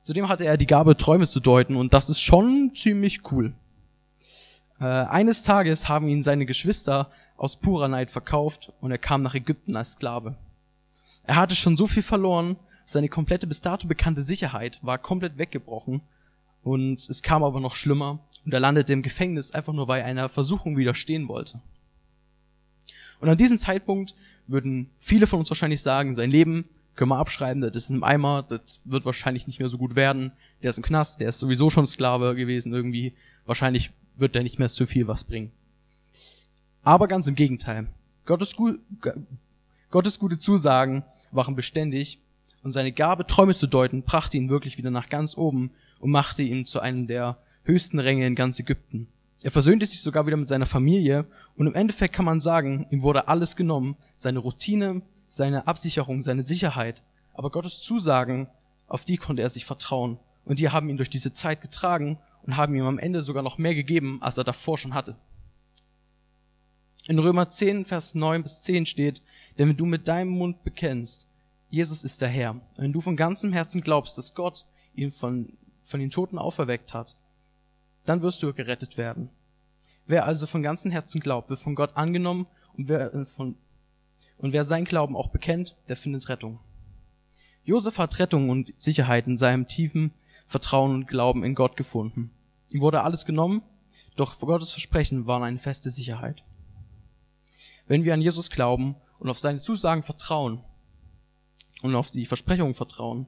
Zudem 0.02 0.28
hatte 0.28 0.44
er 0.44 0.56
die 0.56 0.66
Gabe, 0.66 0.96
Träume 0.96 1.26
zu 1.28 1.40
deuten 1.40 1.76
und 1.76 1.94
das 1.94 2.10
ist 2.10 2.20
schon 2.20 2.72
ziemlich 2.74 3.30
cool. 3.32 3.54
Äh, 4.80 4.84
eines 4.84 5.44
Tages 5.44 5.88
haben 5.88 6.08
ihn 6.08 6.22
seine 6.22 6.44
Geschwister 6.44 7.10
aus 7.36 7.56
purer 7.56 7.88
Neid 7.88 8.10
verkauft 8.10 8.72
und 8.80 8.90
er 8.90 8.98
kam 8.98 9.22
nach 9.22 9.34
Ägypten 9.34 9.76
als 9.76 9.92
Sklave. 9.92 10.36
Er 11.24 11.36
hatte 11.36 11.54
schon 11.54 11.76
so 11.76 11.86
viel 11.86 12.02
verloren, 12.02 12.56
seine 12.84 13.08
komplette 13.08 13.46
bis 13.46 13.60
dato 13.60 13.86
bekannte 13.86 14.22
Sicherheit 14.22 14.78
war 14.82 14.98
komplett 14.98 15.38
weggebrochen 15.38 16.02
und 16.62 17.08
es 17.08 17.22
kam 17.22 17.44
aber 17.44 17.60
noch 17.60 17.74
schlimmer 17.74 18.20
und 18.44 18.52
er 18.52 18.60
landete 18.60 18.92
im 18.92 19.02
Gefängnis 19.02 19.52
einfach 19.52 19.72
nur, 19.72 19.88
weil 19.88 20.00
er 20.00 20.06
einer 20.06 20.28
Versuchung 20.28 20.76
widerstehen 20.76 21.28
wollte. 21.28 21.60
Und 23.20 23.28
an 23.28 23.38
diesem 23.38 23.56
Zeitpunkt 23.56 24.16
würden 24.48 24.90
viele 24.98 25.26
von 25.28 25.38
uns 25.38 25.50
wahrscheinlich 25.50 25.80
sagen, 25.80 26.12
sein 26.12 26.30
Leben 26.30 26.64
können 26.96 27.10
wir 27.10 27.18
abschreiben, 27.18 27.62
das 27.62 27.74
ist 27.74 27.90
im 27.90 28.04
Eimer, 28.04 28.42
das 28.42 28.80
wird 28.84 29.04
wahrscheinlich 29.04 29.46
nicht 29.46 29.60
mehr 29.60 29.68
so 29.68 29.78
gut 29.78 29.94
werden, 29.94 30.32
der 30.62 30.70
ist 30.70 30.76
im 30.76 30.82
Knast, 30.82 31.20
der 31.20 31.28
ist 31.28 31.38
sowieso 31.38 31.70
schon 31.70 31.86
Sklave 31.86 32.34
gewesen 32.34 32.74
irgendwie, 32.74 33.14
wahrscheinlich 33.46 33.92
wird 34.16 34.34
der 34.34 34.42
nicht 34.42 34.58
mehr 34.58 34.68
zu 34.68 34.86
viel 34.86 35.06
was 35.06 35.24
bringen. 35.24 35.52
Aber 36.82 37.06
ganz 37.06 37.28
im 37.28 37.36
Gegenteil. 37.36 37.86
Gottes, 38.26 38.54
Gottes 39.92 40.18
gute 40.18 40.38
Zusagen 40.38 41.04
waren 41.32 41.54
beständig 41.54 42.18
und 42.62 42.72
seine 42.72 42.92
Gabe, 42.92 43.26
Träume 43.26 43.54
zu 43.54 43.66
deuten, 43.66 44.02
brachte 44.02 44.38
ihn 44.38 44.48
wirklich 44.48 44.78
wieder 44.78 44.90
nach 44.90 45.10
ganz 45.10 45.36
oben 45.36 45.70
und 46.00 46.10
machte 46.10 46.40
ihn 46.42 46.64
zu 46.64 46.80
einem 46.80 47.06
der 47.06 47.36
höchsten 47.64 47.98
Ränge 47.98 48.26
in 48.26 48.34
ganz 48.34 48.58
Ägypten. 48.58 49.06
Er 49.42 49.50
versöhnte 49.50 49.84
sich 49.84 50.00
sogar 50.00 50.26
wieder 50.26 50.38
mit 50.38 50.48
seiner 50.48 50.64
Familie 50.64 51.26
und 51.56 51.66
im 51.66 51.74
Endeffekt 51.74 52.14
kann 52.14 52.24
man 52.24 52.40
sagen, 52.40 52.86
ihm 52.88 53.02
wurde 53.02 53.28
alles 53.28 53.54
genommen, 53.54 53.96
seine 54.16 54.38
Routine, 54.38 55.02
seine 55.28 55.66
Absicherung, 55.66 56.22
seine 56.22 56.42
Sicherheit, 56.42 57.02
aber 57.34 57.50
Gottes 57.50 57.82
Zusagen, 57.82 58.48
auf 58.88 59.04
die 59.04 59.18
konnte 59.18 59.42
er 59.42 59.50
sich 59.50 59.66
vertrauen 59.66 60.18
und 60.46 60.58
die 60.58 60.70
haben 60.70 60.88
ihn 60.88 60.96
durch 60.96 61.10
diese 61.10 61.34
Zeit 61.34 61.60
getragen 61.60 62.18
und 62.44 62.56
haben 62.56 62.74
ihm 62.74 62.86
am 62.86 62.98
Ende 62.98 63.20
sogar 63.20 63.42
noch 63.42 63.58
mehr 63.58 63.74
gegeben, 63.74 64.22
als 64.22 64.38
er 64.38 64.44
davor 64.44 64.78
schon 64.78 64.94
hatte. 64.94 65.16
In 67.08 67.18
Römer 67.18 67.48
10, 67.48 67.84
Vers 67.84 68.14
9 68.14 68.44
bis 68.44 68.62
10 68.62 68.86
steht, 68.86 69.22
denn 69.58 69.68
wenn 69.68 69.76
du 69.76 69.86
mit 69.86 70.06
deinem 70.06 70.30
Mund 70.30 70.62
bekennst, 70.62 71.26
Jesus 71.68 72.04
ist 72.04 72.20
der 72.20 72.28
Herr, 72.28 72.60
wenn 72.76 72.92
du 72.92 73.00
von 73.00 73.16
ganzem 73.16 73.52
Herzen 73.52 73.80
glaubst, 73.80 74.16
dass 74.18 74.34
Gott 74.34 74.66
ihn 74.94 75.10
von, 75.10 75.52
von 75.82 75.98
den 75.98 76.10
Toten 76.10 76.38
auferweckt 76.38 76.94
hat, 76.94 77.16
dann 78.04 78.22
wirst 78.22 78.42
du 78.42 78.52
gerettet 78.52 78.98
werden. 78.98 79.30
Wer 80.06 80.26
also 80.26 80.46
von 80.46 80.62
ganzem 80.62 80.90
Herzen 80.90 81.20
glaubt, 81.20 81.50
wird 81.50 81.58
von 81.58 81.74
Gott 81.74 81.96
angenommen 81.96 82.46
und 82.76 82.88
wer, 82.88 83.12
äh, 83.14 83.24
von, 83.24 83.56
und 84.38 84.52
wer 84.52 84.64
sein 84.64 84.84
Glauben 84.84 85.16
auch 85.16 85.28
bekennt, 85.28 85.76
der 85.88 85.96
findet 85.96 86.28
Rettung. 86.28 86.60
Josef 87.64 87.98
hat 87.98 88.18
Rettung 88.18 88.48
und 88.48 88.74
Sicherheit 88.76 89.26
in 89.26 89.38
seinem 89.38 89.66
tiefen 89.66 90.12
Vertrauen 90.46 90.94
und 90.94 91.08
Glauben 91.08 91.42
in 91.42 91.54
Gott 91.54 91.76
gefunden. 91.76 92.30
Ihm 92.70 92.80
wurde 92.80 93.02
alles 93.02 93.24
genommen, 93.24 93.62
doch 94.16 94.38
Gottes 94.38 94.70
Versprechen 94.70 95.26
waren 95.26 95.42
eine 95.42 95.58
feste 95.58 95.90
Sicherheit. 95.90 96.42
Wenn 97.92 98.04
wir 98.04 98.14
an 98.14 98.22
Jesus 98.22 98.48
glauben 98.48 98.96
und 99.18 99.28
auf 99.28 99.38
seine 99.38 99.58
Zusagen 99.58 100.02
vertrauen 100.02 100.64
und 101.82 101.94
auf 101.94 102.10
die 102.10 102.24
Versprechungen 102.24 102.74
vertrauen, 102.74 103.26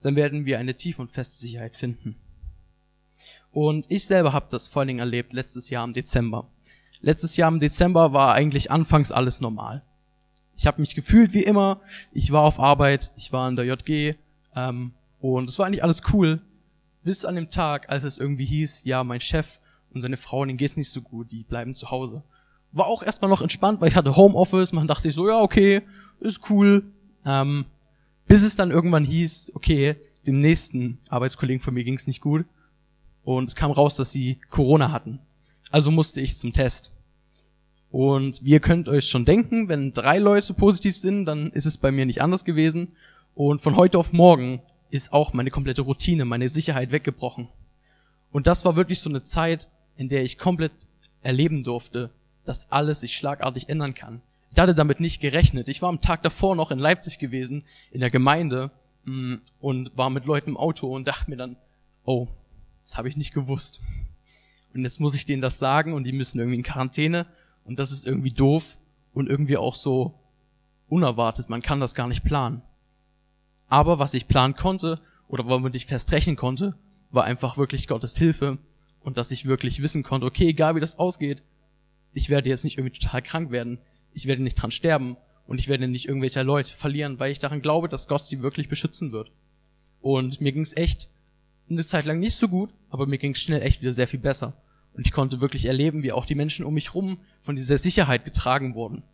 dann 0.00 0.16
werden 0.16 0.46
wir 0.46 0.58
eine 0.58 0.74
tiefe 0.74 1.02
und 1.02 1.10
feste 1.10 1.36
Sicherheit 1.36 1.76
finden. 1.76 2.16
Und 3.52 3.84
ich 3.90 4.06
selber 4.06 4.32
habe 4.32 4.46
das 4.48 4.68
vor 4.68 4.80
allen 4.80 4.88
Dingen 4.88 5.00
erlebt 5.00 5.34
letztes 5.34 5.68
Jahr 5.68 5.84
im 5.84 5.92
Dezember. 5.92 6.48
Letztes 7.02 7.36
Jahr 7.36 7.52
im 7.52 7.60
Dezember 7.60 8.14
war 8.14 8.32
eigentlich 8.32 8.70
anfangs 8.70 9.12
alles 9.12 9.42
normal. 9.42 9.84
Ich 10.56 10.66
habe 10.66 10.80
mich 10.80 10.94
gefühlt 10.94 11.34
wie 11.34 11.44
immer. 11.44 11.82
Ich 12.10 12.32
war 12.32 12.44
auf 12.44 12.58
Arbeit, 12.58 13.12
ich 13.16 13.34
war 13.34 13.50
in 13.50 13.56
der 13.56 13.66
JG 13.66 14.16
ähm, 14.56 14.94
und 15.18 15.50
es 15.50 15.58
war 15.58 15.66
eigentlich 15.66 15.84
alles 15.84 16.00
cool, 16.14 16.40
bis 17.02 17.26
an 17.26 17.34
dem 17.34 17.50
Tag, 17.50 17.90
als 17.90 18.04
es 18.04 18.16
irgendwie 18.16 18.46
hieß, 18.46 18.84
ja, 18.84 19.04
mein 19.04 19.20
Chef 19.20 19.60
und 19.90 20.00
seine 20.00 20.16
Frau, 20.16 20.42
denen 20.46 20.56
geht's 20.56 20.78
nicht 20.78 20.90
so 20.90 21.02
gut, 21.02 21.30
die 21.30 21.42
bleiben 21.42 21.74
zu 21.74 21.90
Hause 21.90 22.24
war 22.72 22.86
auch 22.86 23.02
erstmal 23.02 23.30
noch 23.30 23.42
entspannt, 23.42 23.80
weil 23.80 23.88
ich 23.88 23.96
hatte 23.96 24.16
Homeoffice, 24.16 24.72
man 24.72 24.86
dachte 24.86 25.02
sich 25.02 25.14
so, 25.14 25.28
ja, 25.28 25.40
okay, 25.40 25.82
ist 26.20 26.50
cool. 26.50 26.84
Ähm, 27.24 27.66
bis 28.26 28.42
es 28.42 28.56
dann 28.56 28.70
irgendwann 28.70 29.04
hieß, 29.04 29.52
okay, 29.54 29.96
dem 30.26 30.38
nächsten 30.38 30.98
Arbeitskollegen 31.08 31.62
von 31.62 31.74
mir 31.74 31.84
ging's 31.84 32.06
nicht 32.06 32.20
gut. 32.20 32.46
Und 33.24 33.48
es 33.48 33.56
kam 33.56 33.70
raus, 33.70 33.96
dass 33.96 34.12
sie 34.12 34.38
Corona 34.50 34.92
hatten. 34.92 35.18
Also 35.70 35.90
musste 35.90 36.20
ich 36.20 36.36
zum 36.36 36.52
Test. 36.52 36.92
Und 37.90 38.44
wie 38.44 38.50
ihr 38.50 38.60
könnt 38.60 38.88
euch 38.88 39.08
schon 39.08 39.24
denken, 39.24 39.68
wenn 39.68 39.92
drei 39.92 40.18
Leute 40.18 40.54
positiv 40.54 40.96
sind, 40.96 41.26
dann 41.26 41.50
ist 41.50 41.66
es 41.66 41.78
bei 41.78 41.90
mir 41.90 42.06
nicht 42.06 42.22
anders 42.22 42.44
gewesen. 42.44 42.92
Und 43.34 43.60
von 43.60 43.76
heute 43.76 43.98
auf 43.98 44.12
morgen 44.12 44.62
ist 44.90 45.12
auch 45.12 45.32
meine 45.32 45.50
komplette 45.50 45.82
Routine, 45.82 46.24
meine 46.24 46.48
Sicherheit 46.48 46.92
weggebrochen. 46.92 47.48
Und 48.30 48.46
das 48.46 48.64
war 48.64 48.76
wirklich 48.76 49.00
so 49.00 49.10
eine 49.10 49.22
Zeit, 49.22 49.68
in 49.96 50.08
der 50.08 50.22
ich 50.22 50.38
komplett 50.38 50.72
erleben 51.22 51.64
durfte, 51.64 52.10
dass 52.44 52.70
alles 52.72 53.00
sich 53.00 53.16
schlagartig 53.16 53.68
ändern 53.68 53.94
kann. 53.94 54.22
Ich 54.52 54.60
hatte 54.60 54.74
damit 54.74 55.00
nicht 55.00 55.20
gerechnet. 55.20 55.68
Ich 55.68 55.80
war 55.82 55.88
am 55.88 56.00
Tag 56.00 56.22
davor 56.22 56.56
noch 56.56 56.70
in 56.70 56.78
Leipzig 56.78 57.18
gewesen, 57.18 57.64
in 57.92 58.00
der 58.00 58.10
Gemeinde, 58.10 58.70
mm, 59.04 59.36
und 59.60 59.96
war 59.96 60.10
mit 60.10 60.24
Leuten 60.24 60.50
im 60.50 60.56
Auto 60.56 60.92
und 60.94 61.06
dachte 61.06 61.30
mir 61.30 61.36
dann, 61.36 61.56
oh, 62.04 62.28
das 62.80 62.96
habe 62.98 63.08
ich 63.08 63.16
nicht 63.16 63.32
gewusst. 63.32 63.80
Und 64.74 64.82
jetzt 64.82 65.00
muss 65.00 65.14
ich 65.14 65.26
denen 65.26 65.42
das 65.42 65.58
sagen 65.58 65.92
und 65.92 66.04
die 66.04 66.12
müssen 66.12 66.38
irgendwie 66.38 66.58
in 66.58 66.64
Quarantäne 66.64 67.26
und 67.64 67.78
das 67.78 67.92
ist 67.92 68.06
irgendwie 68.06 68.30
doof 68.30 68.78
und 69.14 69.28
irgendwie 69.28 69.56
auch 69.56 69.74
so 69.74 70.14
unerwartet. 70.88 71.48
Man 71.48 71.62
kann 71.62 71.80
das 71.80 71.94
gar 71.94 72.08
nicht 72.08 72.24
planen. 72.24 72.62
Aber 73.68 73.98
was 73.98 74.14
ich 74.14 74.28
planen 74.28 74.54
konnte 74.54 75.00
oder 75.28 75.46
womit 75.46 75.76
ich 75.76 75.86
fest 75.86 76.10
rechnen 76.12 76.36
konnte, 76.36 76.74
war 77.10 77.24
einfach 77.24 77.56
wirklich 77.56 77.86
Gottes 77.86 78.16
Hilfe 78.16 78.58
und 79.00 79.18
dass 79.18 79.30
ich 79.30 79.46
wirklich 79.46 79.82
wissen 79.82 80.02
konnte, 80.02 80.26
okay, 80.26 80.48
egal 80.48 80.74
wie 80.74 80.80
das 80.80 80.98
ausgeht, 80.98 81.42
ich 82.12 82.30
werde 82.30 82.48
jetzt 82.48 82.64
nicht 82.64 82.78
irgendwie 82.78 82.98
total 82.98 83.22
krank 83.22 83.50
werden, 83.50 83.78
ich 84.12 84.26
werde 84.26 84.42
nicht 84.42 84.56
dran 84.56 84.70
sterben 84.70 85.16
und 85.46 85.58
ich 85.58 85.68
werde 85.68 85.88
nicht 85.88 86.06
irgendwelche 86.06 86.42
Leute 86.42 86.74
verlieren, 86.74 87.18
weil 87.18 87.32
ich 87.32 87.38
daran 87.38 87.62
glaube, 87.62 87.88
dass 87.88 88.08
Gott 88.08 88.26
sie 88.26 88.42
wirklich 88.42 88.68
beschützen 88.68 89.12
wird. 89.12 89.30
Und 90.00 90.40
mir 90.40 90.52
ging 90.52 90.62
es 90.62 90.76
echt 90.76 91.08
eine 91.68 91.84
Zeit 91.84 92.04
lang 92.06 92.18
nicht 92.18 92.34
so 92.34 92.48
gut, 92.48 92.74
aber 92.88 93.06
mir 93.06 93.18
ging 93.18 93.32
es 93.32 93.40
schnell 93.40 93.62
echt 93.62 93.80
wieder 93.80 93.92
sehr 93.92 94.08
viel 94.08 94.20
besser. 94.20 94.54
Und 94.92 95.06
ich 95.06 95.12
konnte 95.12 95.40
wirklich 95.40 95.66
erleben, 95.66 96.02
wie 96.02 96.12
auch 96.12 96.26
die 96.26 96.34
Menschen 96.34 96.64
um 96.64 96.74
mich 96.74 96.94
rum 96.94 97.20
von 97.40 97.54
dieser 97.56 97.78
Sicherheit 97.78 98.24
getragen 98.24 98.74
wurden. 98.74 99.04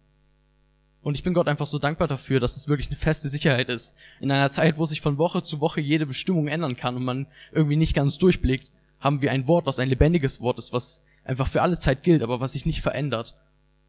Und 1.03 1.17
ich 1.17 1.23
bin 1.23 1.35
Gott 1.35 1.47
einfach 1.47 1.67
so 1.67 1.79
dankbar 1.79 2.09
dafür, 2.09 2.41
dass 2.41 2.57
es 2.57 2.67
wirklich 2.67 2.88
eine 2.88 2.97
feste 2.97 3.29
Sicherheit 3.29 3.69
ist. 3.69 3.95
In 4.21 4.33
einer 4.33 4.49
Zeit, 4.49 4.79
wo 4.79 4.87
sich 4.87 5.00
von 5.00 5.19
Woche 5.19 5.43
zu 5.43 5.61
Woche 5.61 5.81
jede 5.81 6.07
Bestimmung 6.07 6.49
ändern 6.49 6.76
kann 6.76 6.97
und 6.97 7.05
man 7.05 7.26
irgendwie 7.53 7.76
nicht 7.76 7.95
ganz 7.95 8.19
durchblickt, 8.19 8.73
haben 8.99 9.23
wir 9.23 9.31
ein 9.31 9.47
Wort, 9.47 9.67
was 9.67 9.79
ein 9.79 9.88
lebendiges 9.88 10.41
Wort 10.41 10.59
ist, 10.59 10.73
was 10.73 11.03
einfach 11.26 11.47
für 11.47 11.62
alle 11.62 11.78
Zeit 11.78 12.02
gilt, 12.02 12.23
aber 12.23 12.40
was 12.40 12.52
sich 12.52 12.66
nicht 12.66 12.80
verändert. 12.80 13.37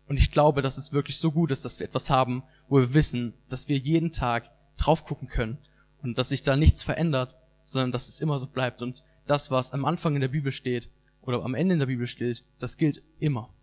Und 0.07 0.17
ich 0.17 0.31
glaube, 0.31 0.61
dass 0.61 0.77
es 0.77 0.93
wirklich 0.93 1.17
so 1.17 1.31
gut 1.31 1.51
ist, 1.51 1.65
dass 1.65 1.79
wir 1.79 1.87
etwas 1.87 2.09
haben, 2.09 2.43
wo 2.67 2.77
wir 2.77 2.93
wissen, 2.93 3.33
dass 3.49 3.67
wir 3.67 3.77
jeden 3.77 4.11
Tag 4.11 4.51
drauf 4.77 5.03
gucken 5.03 5.27
können 5.27 5.57
und 6.01 6.17
dass 6.17 6.29
sich 6.29 6.41
da 6.41 6.55
nichts 6.55 6.83
verändert, 6.83 7.37
sondern 7.63 7.91
dass 7.91 8.07
es 8.07 8.21
immer 8.21 8.39
so 8.39 8.47
bleibt. 8.47 8.81
Und 8.81 9.03
das, 9.25 9.51
was 9.51 9.73
am 9.73 9.85
Anfang 9.85 10.15
in 10.15 10.21
der 10.21 10.29
Bibel 10.29 10.51
steht 10.51 10.89
oder 11.21 11.43
am 11.43 11.55
Ende 11.55 11.73
in 11.73 11.79
der 11.79 11.87
Bibel 11.87 12.07
steht, 12.07 12.45
das 12.59 12.77
gilt 12.77 13.03
immer. 13.19 13.53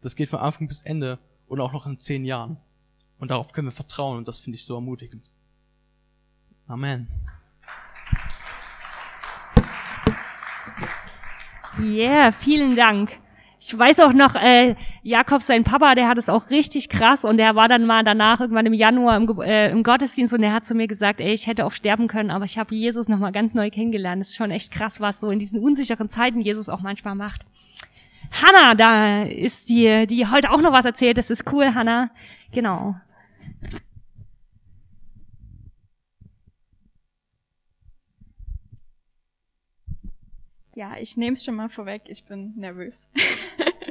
Das 0.00 0.14
gilt 0.14 0.28
von 0.28 0.38
Anfang 0.38 0.68
bis 0.68 0.82
Ende 0.82 1.18
und 1.48 1.60
auch 1.60 1.72
noch 1.72 1.86
in 1.86 1.98
zehn 1.98 2.24
Jahren. 2.24 2.58
Und 3.18 3.32
darauf 3.32 3.52
können 3.52 3.66
wir 3.66 3.72
vertrauen 3.72 4.18
und 4.18 4.28
das 4.28 4.38
finde 4.38 4.56
ich 4.56 4.64
so 4.64 4.74
ermutigend. 4.76 5.28
Amen. 6.68 7.08
Yeah, 11.80 12.32
vielen 12.32 12.76
Dank. 12.76 13.10
Ich 13.60 13.76
weiß 13.76 14.00
auch 14.00 14.12
noch, 14.12 14.36
äh, 14.36 14.76
Jakob, 15.02 15.42
sein 15.42 15.64
Papa, 15.64 15.96
der 15.96 16.06
hat 16.06 16.16
es 16.16 16.28
auch 16.28 16.50
richtig 16.50 16.88
krass 16.88 17.24
und 17.24 17.38
der 17.38 17.56
war 17.56 17.68
dann 17.68 17.86
mal 17.86 18.04
danach 18.04 18.40
irgendwann 18.40 18.66
im 18.66 18.72
Januar 18.72 19.16
im, 19.16 19.40
äh, 19.40 19.70
im 19.70 19.82
Gottesdienst 19.82 20.32
und 20.32 20.42
der 20.42 20.52
hat 20.52 20.64
zu 20.64 20.76
mir 20.76 20.86
gesagt, 20.86 21.20
ey, 21.20 21.32
ich 21.32 21.48
hätte 21.48 21.64
auch 21.66 21.72
sterben 21.72 22.06
können, 22.06 22.30
aber 22.30 22.44
ich 22.44 22.56
habe 22.56 22.74
Jesus 22.74 23.08
nochmal 23.08 23.32
ganz 23.32 23.54
neu 23.54 23.70
kennengelernt. 23.70 24.20
Das 24.20 24.28
ist 24.28 24.36
schon 24.36 24.52
echt 24.52 24.72
krass, 24.72 25.00
was 25.00 25.18
so 25.18 25.30
in 25.30 25.40
diesen 25.40 25.60
unsicheren 25.60 26.08
Zeiten 26.08 26.40
Jesus 26.40 26.68
auch 26.68 26.80
manchmal 26.80 27.16
macht. 27.16 27.42
Hanna, 28.30 28.74
da 28.74 29.22
ist 29.24 29.68
die, 29.68 30.06
die 30.06 30.26
heute 30.28 30.50
auch 30.50 30.60
noch 30.60 30.72
was 30.72 30.84
erzählt. 30.84 31.18
Das 31.18 31.30
ist 31.30 31.50
cool, 31.52 31.74
Hanna. 31.74 32.10
Genau. 32.52 32.94
Ja, 40.78 40.96
ich 40.96 41.16
nehme 41.16 41.32
es 41.32 41.44
schon 41.44 41.56
mal 41.56 41.68
vorweg, 41.68 42.02
ich 42.06 42.22
bin 42.22 42.54
nervös. 42.54 43.10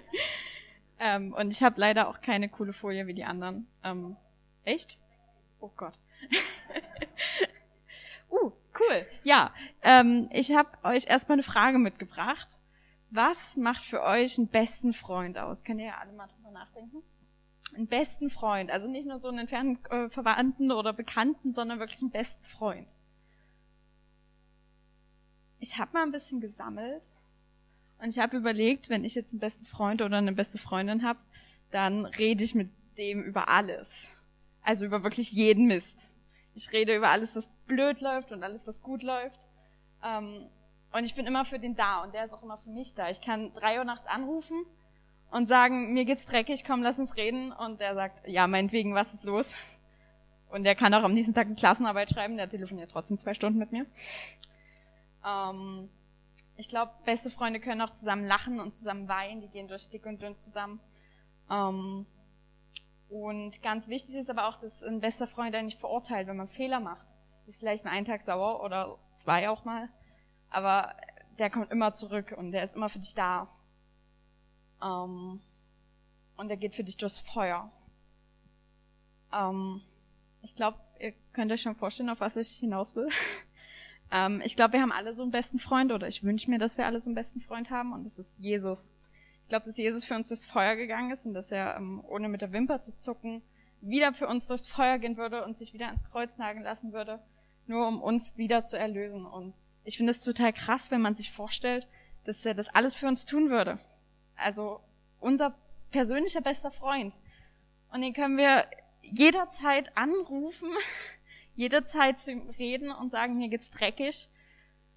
ähm, 1.02 1.34
und 1.34 1.52
ich 1.52 1.62
habe 1.62 1.82
leider 1.82 2.08
auch 2.08 2.21
keine 2.21 2.47
coole 2.47 2.71
Folie 2.71 3.08
wie 3.08 3.13
die 3.13 3.26
anderen. 3.26 3.67
Ähm, 3.84 4.15
echt? 4.63 4.97
Oh 5.60 5.69
Gott. 5.76 6.00
uh, 8.32 8.52
cool. 8.80 9.06
Ja, 9.26 9.54
ähm, 9.82 10.30
ich 10.32 10.56
habe 10.56 10.69
euch 10.84 11.08
erstmal 11.08 11.36
eine 11.36 11.43
Frage 11.43 11.78
mitgebracht. 11.78 12.62
Was 13.10 13.58
macht 13.58 13.84
für 13.84 14.02
euch 14.02 14.38
einen 14.38 14.47
besten 14.47 14.93
Freund 14.93 15.38
aus? 15.38 15.65
Könnt 15.65 15.82
ihr 15.82 15.88
ja 15.88 15.97
alle 15.97 16.13
mal 16.13 16.28
drüber 16.28 16.52
nachdenken? 16.52 17.04
Einen 17.76 17.88
besten 17.88 18.30
Freund, 18.30 18.71
also 18.71 18.88
nicht 18.88 19.06
nur 19.06 19.19
so 19.19 19.28
einen 19.28 19.39
entfernten 19.39 19.86
äh, 19.91 20.10
Verwandten 20.10 20.71
oder 20.71 20.93
Bekannten, 20.93 21.52
sondern 21.52 21.80
wirklich 21.80 22.00
einen 22.00 22.12
besten 22.12 22.45
Freund 22.45 22.95
ich 25.60 25.78
habe 25.78 25.91
mal 25.93 26.04
ein 26.04 26.12
bisschen 26.12 26.39
gesammelt 26.39 27.04
und 28.00 28.10
ich 28.10 28.20
habe 28.20 28.38
überlegt, 28.38 28.89
wenn 28.89 29.04
ich 29.04 29.15
jetzt 29.15 29.34
einen 29.34 29.39
besten 29.39 29.65
Freund 29.65 30.02
oder 30.02 30.17
eine 30.17 30.34
beste 30.34 30.58
Freundin 30.58 31.04
habe, 31.04 31.20
dann 31.72 32.06
rede 32.06 32.43
ich 32.43 32.56
mit 32.56 32.70
dem 32.98 33.24
über 33.24 33.50
alles. 33.50 34.12
Also 34.62 34.86
über 34.86 35.04
wirklich 35.04 35.32
jeden 35.32 35.65
Mist. 35.65 36.13
Ich 36.54 36.72
rede 36.72 36.96
über 36.96 37.10
alles, 37.10 37.36
was 37.36 37.50
blöd 37.65 38.02
läuft 38.02 38.32
und 38.32 38.43
alles, 38.43 38.67
was 38.67 38.82
gut 38.82 39.04
läuft. 39.04 39.39
Ähm, 40.04 40.48
und 40.91 41.04
ich 41.04 41.15
bin 41.15 41.26
immer 41.26 41.46
für 41.46 41.60
den 41.60 41.76
da 41.76 42.04
und 42.04 42.13
der 42.13 42.26
ist 42.26 42.34
auch 42.34 42.43
immer 42.43 42.58
für 42.58 42.70
mich 42.70 42.93
da. 42.93 43.10
Ich 43.10 43.22
kann 43.22 43.54
drei 43.54 43.78
Uhr 43.80 43.86
nachts 43.86 44.08
anrufen 44.08 44.65
und 45.32 45.48
sagen, 45.48 45.93
mir 45.93 46.06
geht's 46.06 46.26
dreckig, 46.26 46.63
komm, 46.63 46.82
lass 46.82 47.00
uns 47.00 47.17
reden. 47.17 47.52
Und 47.52 47.80
der 47.80 47.96
sagt, 47.96 48.28
ja, 48.28 48.48
meinetwegen, 48.48 48.93
was 48.93 49.13
ist 49.13 49.26
los? 49.26 49.56
Und 50.50 50.63
der 50.63 50.76
kann 50.76 50.93
auch 50.93 51.04
am 51.04 51.13
nächsten 51.13 51.34
Tag 51.34 51.48
eine 51.48 51.56
Klassenarbeit 51.56 52.10
schreiben, 52.10 52.38
der 52.38 52.50
telefoniert 52.50 52.91
trotzdem 52.91 53.17
zwei 53.17 53.34
Stunden 53.34 53.60
mit 53.60 53.72
mir. 53.72 53.86
Ähm, 55.28 55.90
ich 56.56 56.70
glaube, 56.70 56.92
beste 57.06 57.30
Freunde 57.30 57.60
können 57.60 57.82
auch 57.82 57.92
zusammen 57.92 58.26
lachen 58.26 58.60
und 58.60 58.74
zusammen 58.74 59.08
weinen, 59.08 59.42
die 59.42 59.50
gehen 59.50 59.68
durch 59.68 59.90
dick 59.90 60.06
und 60.06 60.22
dünn 60.22 60.38
zusammen. 60.38 60.80
Ähm, 61.50 62.06
und 63.10 63.62
ganz 63.62 63.88
wichtig 63.88 64.16
ist 64.16 64.30
aber 64.30 64.48
auch, 64.48 64.58
dass 64.58 64.84
ein 64.84 65.00
bester 65.00 65.28
Freund 65.28 65.56
einen 65.56 65.68
nicht 65.68 65.80
verurteilt, 65.80 66.28
wenn 66.28 66.38
man 66.38 66.48
Fehler 66.48 66.80
macht. 66.80 67.08
Ist 67.46 67.60
vielleicht 67.60 67.86
mal 67.86 67.92
einen 67.92 68.06
Tag 68.06 68.22
sauer 68.22 68.63
oder 68.63 68.98
zwei 69.16 69.50
auch 69.50 69.63
mal, 69.63 69.90
aber 70.50 70.96
der 71.40 71.50
kommt 71.50 71.72
immer 71.72 71.94
zurück 71.94 72.36
und 72.38 72.52
der 72.52 72.63
ist 72.63 72.76
immer 72.76 72.90
für 72.90 73.00
dich 73.00 73.16
da. 73.16 73.48
Ähm, 74.84 75.42
und 76.36 76.48
der 76.50 76.58
geht 76.58 76.76
für 76.76 76.84
dich 76.84 76.98
durchs 76.98 77.20
Feuer. 77.20 77.72
Ähm, 79.34 79.82
ich 80.42 80.56
glaube, 80.56 80.80
ihr 81.00 81.13
könnt 81.34 81.52
euch 81.52 81.62
schon 81.62 81.76
vorstellen, 81.76 82.10
auf 82.10 82.20
was 82.20 82.36
ich 82.36 82.50
hinaus 82.58 82.96
will. 82.96 83.10
Ähm, 84.12 84.41
ich 84.43 84.56
glaube, 84.56 84.74
wir 84.74 84.82
haben 84.82 84.91
alle 84.91 85.15
so 85.15 85.24
einen 85.24 85.32
besten 85.32 85.60
Freund 85.60 85.91
oder 85.91 86.08
ich 86.08 86.24
wünsche 86.24 86.50
mir, 86.50 86.60
dass 86.60 86.78
wir 86.78 86.86
alle 86.86 87.00
so 87.00 87.10
einen 87.10 87.15
besten 87.15 87.41
Freund 87.41 87.70
haben 87.70 87.93
und 87.93 88.04
das 88.04 88.20
ist 88.20 88.39
Jesus. 88.39 88.93
Ich 89.43 89.50
glaube, 89.50 89.65
dass 89.65 89.78
Jesus 89.78 90.06
für 90.06 90.15
uns 90.15 90.28
durchs 90.28 90.46
Feuer 90.46 90.76
gegangen 90.76 91.12
ist 91.12 91.26
und 91.26 91.34
dass 91.34 91.52
er, 91.52 91.76
ähm, 91.78 92.04
ohne 92.08 92.30
mit 92.30 92.41
der 92.41 92.52
Wimper 92.52 92.82
zu 92.82 92.96
zucken, 92.98 93.41
wieder 93.82 94.13
für 94.13 94.28
uns 94.28 94.48
durchs 94.48 94.67
Feuer 94.67 94.98
gehen 94.98 95.17
würde 95.17 95.46
und 95.46 95.56
sich 95.56 95.74
wieder 95.74 95.86
ans 95.88 96.04
Kreuz 96.04 96.38
nageln 96.38 96.63
lassen 96.63 96.93
würde, 96.93 97.20
nur 97.65 97.88
um 97.88 98.02
uns 98.02 98.38
wieder 98.38 98.63
zu 98.63 98.78
erlösen. 98.78 99.26
Und 99.26 99.54
ich 99.84 99.98
finde 99.98 100.12
es 100.12 100.22
total 100.22 100.54
krass, 100.54 100.91
wenn 100.91 101.02
man 101.02 101.15
sich 101.15 101.32
vorstellt, 101.32 101.88
dass 102.24 102.46
er 102.46 102.54
das 102.54 102.67
alles 102.70 102.96
für 102.96 103.08
uns 103.08 103.26
tun 103.26 103.50
würde. 103.50 103.80
Also 104.36 104.82
unser 105.20 105.56
persönlicher 105.91 106.41
bester 106.41 106.72
Freund. 106.72 107.15
Und 107.91 108.02
den 108.02 108.13
können 108.13 108.38
wir 108.38 108.65
jederzeit 109.02 109.96
anrufen 109.98 110.70
jederzeit 111.58 112.20
zu 112.20 112.32
ihm 112.32 112.50
reden 112.58 112.91
und 112.91 113.12
sagen, 113.12 113.38
mir 113.38 113.50
geht's 113.50 113.72
dreckig. 113.72 114.30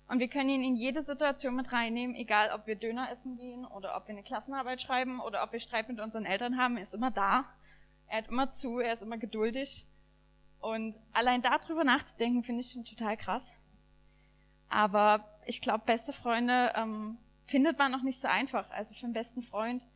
Und 0.07 0.19
wir 0.19 0.29
können 0.29 0.51
ihn 0.51 0.63
in 0.63 0.77
jede 0.77 1.03
Situation 1.03 1.57
mit 1.57 1.73
reinnehmen, 1.73 2.15
egal 2.15 2.51
ob 2.53 2.67
wir 2.67 2.77
Döner 2.77 3.11
essen 3.11 3.37
gehen 3.37 3.65
oder 3.65 3.97
ob 3.97 4.07
wir 4.07 4.13
eine 4.13 4.23
Klassenarbeit 4.23 4.83
schreiben 4.83 5.21
oder 5.21 5.43
ob 5.43 5.53
wir 5.53 5.61
Streit 5.61 5.89
mit 5.89 6.01
unseren 6.01 6.27
Eltern 6.27 6.59
haben. 6.59 6.77
Er 6.77 6.83
ist 6.83 6.95
immer 6.95 7.11
da. 7.11 7.45
Er 8.09 8.19
hat 8.19 8.29
immer 8.29 8.51
zu, 8.51 8.79
er 8.79 8.93
ist 8.93 9.03
immer 9.03 9.19
geduldig. 9.19 9.87
Und 10.61 10.99
allein 11.13 11.43
darüber 11.43 11.85
nachzudenken, 11.85 12.45
finde 12.45 12.61
ich 12.61 12.73
schon 12.73 12.85
total 12.85 13.17
krass. 13.17 13.57
Aber 14.69 15.25
ich 15.47 15.63
glaube, 15.63 15.85
beste 15.87 16.13
Freunde 16.13 16.73
ähm, 16.77 17.17
findet 17.45 17.79
man 17.79 17.91
noch 17.91 18.03
nicht 18.03 18.21
so 18.21 18.29
einfach. 18.29 18.69
Also 18.71 18.95
für 18.95 19.05
einen 19.05 19.15
besten 19.15 19.43
Freund 19.43 19.87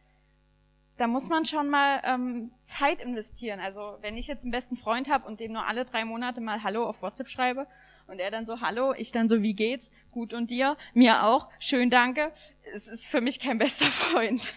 da 0.96 1.06
muss 1.06 1.28
man 1.28 1.44
schon 1.44 1.70
mal 1.70 2.00
ähm, 2.04 2.52
Zeit 2.64 3.00
investieren. 3.00 3.60
Also 3.60 3.98
wenn 4.00 4.16
ich 4.16 4.28
jetzt 4.28 4.44
einen 4.44 4.52
besten 4.52 4.76
Freund 4.76 5.10
habe 5.10 5.26
und 5.26 5.40
dem 5.40 5.52
nur 5.52 5.66
alle 5.66 5.84
drei 5.84 6.04
Monate 6.04 6.40
mal 6.40 6.62
Hallo 6.62 6.86
auf 6.86 7.02
WhatsApp 7.02 7.28
schreibe 7.28 7.66
und 8.06 8.20
er 8.20 8.30
dann 8.30 8.46
so 8.46 8.60
Hallo, 8.60 8.94
ich 8.94 9.10
dann 9.10 9.28
so 9.28 9.42
Wie 9.42 9.54
geht's? 9.54 9.92
Gut 10.12 10.32
und 10.32 10.50
dir? 10.50 10.76
Mir 10.92 11.24
auch. 11.24 11.50
Schön, 11.58 11.90
danke. 11.90 12.32
Es 12.74 12.86
ist 12.86 13.06
für 13.06 13.20
mich 13.20 13.40
kein 13.40 13.58
bester 13.58 13.86
Freund. 13.86 14.54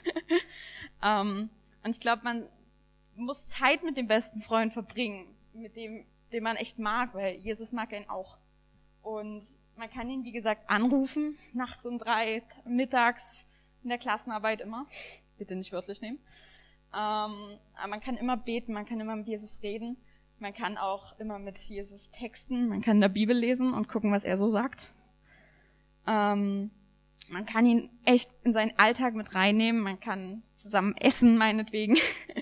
ähm, 1.04 1.50
und 1.84 1.96
ich 1.96 2.00
glaube, 2.00 2.24
man 2.24 2.48
muss 3.16 3.48
Zeit 3.48 3.84
mit 3.84 3.98
dem 3.98 4.08
besten 4.08 4.42
Freund 4.42 4.74
verbringen, 4.74 5.26
mit 5.54 5.76
dem, 5.76 6.06
den 6.32 6.44
man 6.44 6.56
echt 6.56 6.78
mag, 6.78 7.16
weil 7.16 7.36
Jesus 7.38 7.72
mag 7.72 7.92
ihn 7.94 8.08
auch. 8.10 8.38
Und 9.02 9.44
man 9.76 9.90
kann 9.90 10.10
ihn, 10.10 10.24
wie 10.24 10.32
gesagt, 10.32 10.70
anrufen, 10.70 11.36
nachts 11.54 11.86
um 11.86 11.98
drei, 11.98 12.44
mittags, 12.66 13.48
in 13.82 13.90
der 13.90 13.98
Klassenarbeit 13.98 14.62
immer 14.62 14.86
bitte 15.38 15.56
nicht 15.56 15.72
wörtlich 15.72 16.02
nehmen. 16.02 16.20
Ähm, 16.94 17.58
aber 17.76 17.88
man 17.90 18.00
kann 18.00 18.16
immer 18.16 18.38
beten, 18.38 18.74
man 18.74 18.86
kann 18.86 19.00
immer 19.00 19.16
mit 19.16 19.28
Jesus 19.28 19.62
reden, 19.62 19.98
man 20.40 20.54
kann 20.54 20.78
auch 20.78 21.20
immer 21.20 21.40
mit 21.40 21.58
Jesus 21.58 22.12
texten, 22.12 22.70
man 22.70 22.82
kann 22.82 22.98
in 22.98 23.02
der 23.02 23.10
Bibel 23.10 23.36
lesen 23.36 23.74
und 23.74 23.88
gucken, 23.88 24.12
was 24.12 24.24
er 24.24 24.38
so 24.38 24.50
sagt. 24.50 24.88
Ähm, 26.06 26.72
man 27.30 27.46
kann 27.46 27.66
ihn 27.66 27.90
echt 28.06 28.32
in 28.44 28.54
seinen 28.54 28.72
Alltag 28.78 29.14
mit 29.14 29.36
reinnehmen, 29.36 29.82
man 29.82 30.00
kann 30.00 30.44
zusammen 30.56 30.96
essen, 30.96 31.38
meinetwegen. 31.38 31.98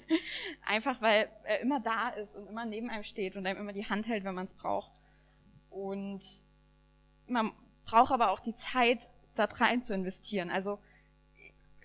Einfach 0.66 1.02
weil 1.02 1.28
er 1.44 1.60
immer 1.62 1.80
da 1.80 2.10
ist 2.10 2.36
und 2.36 2.48
immer 2.48 2.66
neben 2.66 2.90
einem 2.90 3.04
steht 3.04 3.36
und 3.36 3.48
einem 3.48 3.60
immer 3.60 3.74
die 3.74 3.88
Hand 3.88 4.08
hält, 4.08 4.24
wenn 4.24 4.36
man 4.36 4.46
es 4.46 4.54
braucht. 4.54 4.92
Und 5.70 6.24
man 7.28 7.54
braucht 7.86 8.12
aber 8.12 8.30
auch 8.30 8.40
die 8.40 8.56
Zeit, 8.56 9.10
da 9.34 9.46
rein 9.46 9.82
zu 9.82 9.94
investieren. 9.94 10.50
Also 10.50 10.80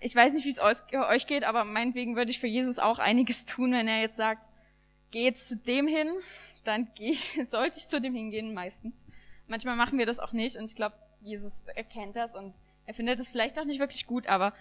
ich 0.01 0.15
weiß 0.15 0.33
nicht, 0.33 0.45
wie 0.45 0.49
es 0.49 0.59
euch 0.59 1.27
geht, 1.27 1.43
aber 1.43 1.63
meinetwegen 1.63 2.15
würde 2.15 2.31
ich 2.31 2.39
für 2.39 2.47
Jesus 2.47 2.79
auch 2.79 2.97
einiges 2.97 3.45
tun, 3.45 3.71
wenn 3.71 3.87
er 3.87 4.01
jetzt 4.01 4.17
sagt, 4.17 4.49
geh 5.11 5.23
jetzt 5.23 5.47
zu 5.47 5.55
dem 5.55 5.87
hin, 5.87 6.09
dann 6.63 6.87
geh, 6.95 7.13
sollte 7.47 7.77
ich 7.77 7.87
zu 7.87 8.01
dem 8.01 8.15
hingehen 8.15 8.53
meistens. 8.53 9.05
Manchmal 9.47 9.75
machen 9.75 9.99
wir 9.99 10.07
das 10.07 10.19
auch 10.19 10.31
nicht 10.31 10.57
und 10.57 10.65
ich 10.65 10.75
glaube, 10.75 10.95
Jesus 11.21 11.65
erkennt 11.75 12.15
das 12.15 12.35
und 12.35 12.55
er 12.87 12.95
findet 12.95 13.19
es 13.19 13.29
vielleicht 13.29 13.59
auch 13.59 13.65
nicht 13.65 13.79
wirklich 13.79 14.07
gut, 14.07 14.25
aber 14.27 14.53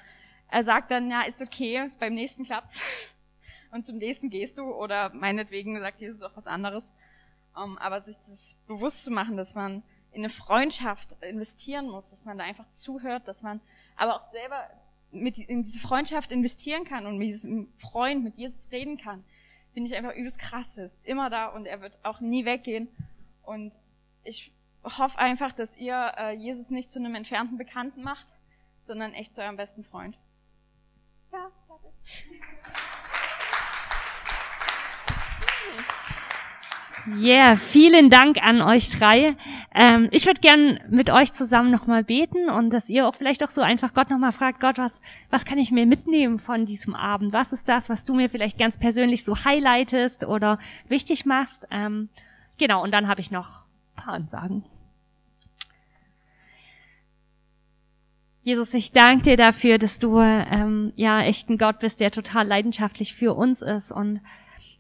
er 0.49 0.63
sagt 0.63 0.91
dann, 0.91 1.11
ja, 1.11 1.23
ist 1.23 1.41
okay, 1.41 1.91
beim 1.99 2.13
nächsten 2.13 2.45
klappt's 2.45 2.83
und 3.71 3.87
zum 3.87 3.97
nächsten 3.97 4.29
gehst 4.29 4.59
du 4.59 4.65
oder 4.65 5.11
meinetwegen 5.15 5.81
sagt 5.81 6.03
Jesus 6.03 6.23
auch 6.23 6.37
was 6.37 6.47
anderes. 6.47 6.93
Um, 7.53 7.73
ähm, 7.73 7.79
aber 7.79 8.01
sich 8.03 8.17
das 8.19 8.57
bewusst 8.69 9.03
zu 9.03 9.11
machen, 9.11 9.37
dass 9.37 9.57
man 9.57 9.83
in 10.13 10.21
eine 10.21 10.29
Freundschaft 10.29 11.17
investieren 11.23 11.89
muss, 11.89 12.11
dass 12.11 12.25
man 12.25 12.39
da 12.39 12.45
einfach 12.45 12.69
zuhört, 12.71 13.27
dass 13.27 13.43
man 13.43 13.61
aber 13.97 14.15
auch 14.15 14.31
selber 14.31 14.69
mit 15.13 15.39
in 15.39 15.63
diese 15.63 15.81
Freundschaft 15.81 16.33
investieren 16.33 16.85
kann 16.85 17.07
und 17.07 17.19
mit 17.19 17.29
diesem 17.29 17.73
Freund, 17.79 18.25
mit 18.25 18.37
Jesus 18.37 18.71
reden 18.71 18.97
kann, 18.97 19.25
finde 19.73 19.91
ich 19.91 19.97
einfach 19.97 20.15
übelst 20.15 20.39
krass. 20.39 20.79
Er 20.79 20.85
ist 20.85 21.05
immer 21.05 21.31
da 21.31 21.47
und 21.47 21.67
er 21.67 21.81
wird 21.81 21.99
auch 22.03 22.21
nie 22.21 22.45
weggehen. 22.45 22.89
Und 23.43 23.79
ich 24.25 24.53
hoffe 24.85 25.19
einfach, 25.19 25.53
dass 25.53 25.77
ihr 25.77 26.13
äh, 26.17 26.33
Jesus 26.33 26.71
nicht 26.71 26.91
zu 26.91 26.99
einem 26.99 27.15
entfernten 27.15 27.59
Bekannten 27.59 28.03
macht, 28.03 28.37
sondern 28.83 29.13
echt 29.13 29.35
zu 29.35 29.43
eurem 29.43 29.57
besten 29.57 29.85
Freund. 29.85 30.19
Ja, 31.33 31.51
fertig. 31.67 32.41
Yeah, 37.07 37.57
vielen 37.57 38.11
Dank 38.11 38.43
an 38.43 38.61
euch 38.61 38.91
drei. 38.91 39.37
Ähm, 39.75 40.09
ich 40.11 40.27
würde 40.27 40.41
gern 40.41 40.81
mit 40.91 41.11
euch 41.11 41.33
zusammen 41.33 41.71
nochmal 41.71 42.05
beten 42.05 42.51
und 42.51 42.71
dass 42.71 42.91
ihr 42.91 43.09
auch 43.09 43.15
vielleicht 43.15 43.43
auch 43.43 43.49
so 43.49 43.63
einfach 43.63 43.95
Gott 43.95 44.11
nochmal 44.11 44.33
fragt, 44.33 44.61
Gott, 44.61 44.79
was, 44.79 45.01
was 45.31 45.45
kann 45.45 45.59
ich 45.59 45.71
mir 45.71 45.87
mitnehmen 45.87 46.39
von 46.39 46.67
diesem 46.67 46.95
Abend? 46.95 47.33
Was 47.33 47.53
ist 47.53 47.69
das, 47.69 47.89
was 47.89 48.05
du 48.05 48.15
mir 48.15 48.29
vielleicht 48.29 48.59
ganz 48.59 48.79
persönlich 48.79 49.25
so 49.25 49.45
highlightest 49.45 50.25
oder 50.25 50.59
wichtig 50.89 51.25
machst? 51.25 51.67
Ähm, 51.71 52.11
genau, 52.59 52.83
und 52.83 52.93
dann 52.93 53.09
habe 53.09 53.21
ich 53.21 53.31
noch 53.31 53.65
paar 53.97 54.15
Ansagen. 54.15 54.65
Jesus, 58.43 58.73
ich 58.73 58.93
danke 58.93 59.23
dir 59.25 59.37
dafür, 59.37 59.79
dass 59.79 59.99
du 59.99 60.19
ähm, 60.19 60.93
ja 60.97 61.23
echt 61.23 61.51
ein 61.51 61.59
Gott 61.59 61.79
bist, 61.79 62.01
der 62.01 62.11
total 62.11 62.47
leidenschaftlich 62.47 63.15
für 63.15 63.35
uns 63.35 63.61
ist 63.61 63.93
und 63.93 64.21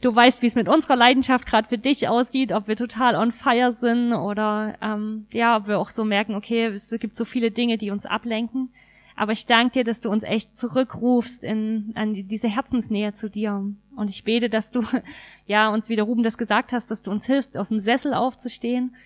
du 0.00 0.14
weißt, 0.14 0.42
wie 0.42 0.46
es 0.46 0.54
mit 0.54 0.68
unserer 0.68 0.96
Leidenschaft 0.96 1.46
gerade 1.46 1.68
für 1.68 1.78
dich 1.78 2.08
aussieht, 2.08 2.52
ob 2.52 2.68
wir 2.68 2.76
total 2.76 3.16
on 3.16 3.32
fire 3.32 3.72
sind 3.72 4.12
oder 4.12 4.74
ähm, 4.80 5.26
ja, 5.32 5.56
ob 5.56 5.68
wir 5.68 5.78
auch 5.78 5.90
so 5.90 6.04
merken, 6.04 6.34
okay, 6.34 6.66
es 6.66 6.90
gibt 6.98 7.16
so 7.16 7.24
viele 7.24 7.50
Dinge, 7.50 7.78
die 7.78 7.90
uns 7.90 8.06
ablenken. 8.06 8.70
Aber 9.16 9.32
ich 9.32 9.44
danke 9.44 9.72
dir, 9.72 9.84
dass 9.84 10.00
du 10.00 10.08
uns 10.08 10.22
echt 10.22 10.56
zurückrufst 10.56 11.44
in 11.44 11.92
an 11.94 12.14
diese 12.14 12.48
Herzensnähe 12.48 13.12
zu 13.12 13.28
dir. 13.28 13.62
Und 13.94 14.08
ich 14.08 14.24
bete, 14.24 14.48
dass 14.48 14.70
du 14.70 14.82
ja 15.46 15.68
uns, 15.68 15.90
wie 15.90 15.96
der 15.96 16.06
Ruben 16.06 16.22
das 16.22 16.38
gesagt 16.38 16.72
hast, 16.72 16.90
dass 16.90 17.02
du 17.02 17.10
uns 17.10 17.26
hilfst, 17.26 17.58
aus 17.58 17.68
dem 17.68 17.80
Sessel 17.80 18.14
aufzustehen, 18.14 18.96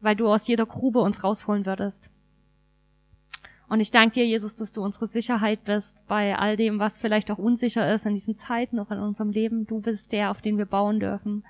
weil 0.00 0.14
du 0.14 0.28
aus 0.28 0.46
jeder 0.46 0.66
Grube 0.66 1.00
uns 1.00 1.24
rausholen 1.24 1.66
würdest. 1.66 2.10
Und 3.68 3.80
ich 3.80 3.90
danke 3.90 4.14
dir, 4.14 4.26
Jesus, 4.26 4.56
dass 4.56 4.72
du 4.72 4.82
unsere 4.82 5.08
Sicherheit 5.08 5.64
bist 5.64 5.98
bei 6.06 6.38
all 6.38 6.56
dem, 6.56 6.78
was 6.78 6.96
vielleicht 6.96 7.30
auch 7.30 7.38
unsicher 7.38 7.92
ist 7.92 8.06
in 8.06 8.14
diesen 8.14 8.34
Zeiten, 8.34 8.78
auch 8.78 8.90
in 8.90 8.98
unserem 8.98 9.30
Leben. 9.30 9.66
Du 9.66 9.80
bist 9.80 10.12
der, 10.12 10.30
auf 10.30 10.40
den 10.40 10.56
wir 10.56 10.64
bauen 10.64 11.00
dürfen. 11.00 11.44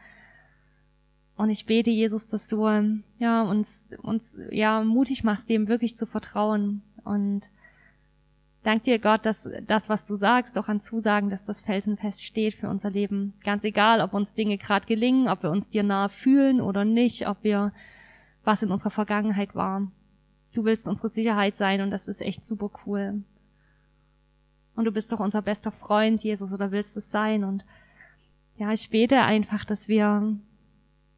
Und 1.37 1.51
ich 1.51 1.67
bete, 1.67 1.93
Jesus, 1.93 2.27
dass 2.27 2.49
du 2.49 2.67
ja 3.21 3.43
uns 3.43 3.89
uns 4.03 4.39
ja 4.51 4.83
mutig 4.83 5.23
machst, 5.23 5.49
dem 5.49 5.69
wirklich 5.69 5.97
zu 5.97 6.07
vertrauen. 6.07 6.83
Und 7.05 7.51
danke 8.65 8.83
dir, 8.83 8.99
Gott, 8.99 9.25
dass 9.25 9.49
das, 9.69 9.89
was 9.89 10.05
du 10.05 10.17
sagst, 10.17 10.59
auch 10.59 10.69
an 10.69 10.81
Zusagen, 10.81 11.31
dass 11.31 11.45
das 11.45 11.61
felsenfest 11.61 12.25
steht 12.25 12.55
für 12.55 12.69
unser 12.69 12.91
Leben. 12.91 13.35
Ganz 13.45 13.63
egal, 13.63 14.01
ob 14.01 14.15
uns 14.15 14.35
Dinge 14.35 14.59
gerade 14.59 14.89
gelingen, 14.89 15.29
ob 15.29 15.45
wir 15.45 15.53
uns 15.53 15.71
dir 15.71 15.85
nahe 15.85 16.09
fühlen 16.09 16.61
oder 16.61 16.85
nicht, 16.85 17.29
ob 17.29 17.45
wir 17.45 17.73
was 18.43 18.65
in 18.65 18.73
unserer 18.73 18.91
Vergangenheit 18.91 19.55
war. 19.55 19.87
Du 20.55 20.65
willst 20.65 20.89
unsere 20.89 21.09
Sicherheit 21.09 21.57
sein 21.57 21.81
und 21.81 21.91
das 21.91 22.09
ist 22.09 22.21
echt 22.21 22.45
super 22.45 22.71
cool. 22.87 23.23
Und 24.75 24.85
du 24.85 24.93
bist 24.93 25.11
doch 25.13 25.21
unser 25.21 25.43
bester 25.43 25.73
Freund, 25.73 26.23
Jesus, 26.23 26.53
oder 26.53 26.71
willst 26.71 26.97
es 26.97 27.11
sein? 27.11 27.45
Und 27.45 27.65
ja, 28.57 28.73
ich 28.73 28.91
bete 28.91 29.21
einfach, 29.21 29.65
dass 29.65 29.89
wir 29.89 30.37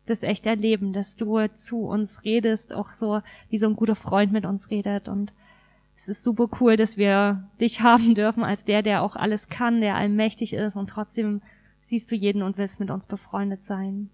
das 0.06 0.22
echt 0.22 0.46
erleben, 0.46 0.92
dass 0.92 1.16
du 1.16 1.46
zu 1.48 1.84
uns 1.84 2.24
redest, 2.24 2.72
auch 2.72 2.92
so 2.92 3.20
wie 3.48 3.58
so 3.58 3.66
ein 3.66 3.76
guter 3.76 3.94
Freund 3.94 4.32
mit 4.32 4.46
uns 4.46 4.70
redet. 4.70 5.08
Und 5.08 5.32
es 5.94 6.08
ist 6.08 6.24
super 6.24 6.48
cool, 6.60 6.76
dass 6.76 6.96
wir 6.96 7.48
dich 7.60 7.80
haben 7.82 8.14
dürfen 8.14 8.44
als 8.44 8.64
der, 8.64 8.82
der 8.82 9.02
auch 9.02 9.16
alles 9.16 9.48
kann, 9.48 9.80
der 9.80 9.94
allmächtig 9.94 10.52
ist 10.54 10.76
und 10.76 10.88
trotzdem 10.88 11.42
siehst 11.80 12.10
du 12.10 12.14
jeden 12.14 12.42
und 12.42 12.58
willst 12.58 12.80
mit 12.80 12.90
uns 12.90 13.06
befreundet 13.06 13.62
sein. 13.62 14.10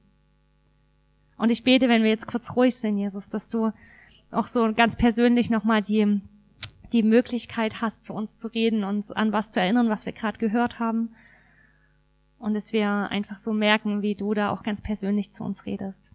Und 1.38 1.50
ich 1.50 1.64
bete, 1.64 1.88
wenn 1.88 2.02
wir 2.02 2.11
jetzt 2.11 2.26
kurz 2.26 2.57
ruhig 2.57 2.74
sind, 2.76 2.98
Jesus, 2.98 3.29
dass 3.29 3.48
du 3.48 3.72
auch 4.37 4.46
so 4.46 4.72
ganz 4.75 4.96
persönlich 4.96 5.51
nochmal 5.51 5.83
die, 5.83 6.20
die 6.92 7.03
Möglichkeit 7.03 7.81
hast, 7.81 8.05
zu 8.05 8.12
uns 8.12 8.38
zu 8.38 8.49
reden, 8.49 8.85
uns 8.85 9.11
an 9.11 9.33
was 9.33 9.51
zu 9.51 9.61
erinnern, 9.61 9.88
was 9.88 10.07
wir 10.07 10.12
gerade 10.12 10.38
gehört 10.38 10.79
haben. 10.79 11.14
Und 12.38 12.55
dass 12.55 12.72
wir 12.72 12.88
einfach 13.11 13.38
so 13.38 13.53
merken, 13.53 14.03
wie 14.03 14.14
du 14.14 14.35
da 14.35 14.51
auch 14.51 14.62
ganz 14.62 14.83
persönlich 14.83 15.33
zu 15.33 15.42
uns 15.42 15.64
redest. 15.64 16.11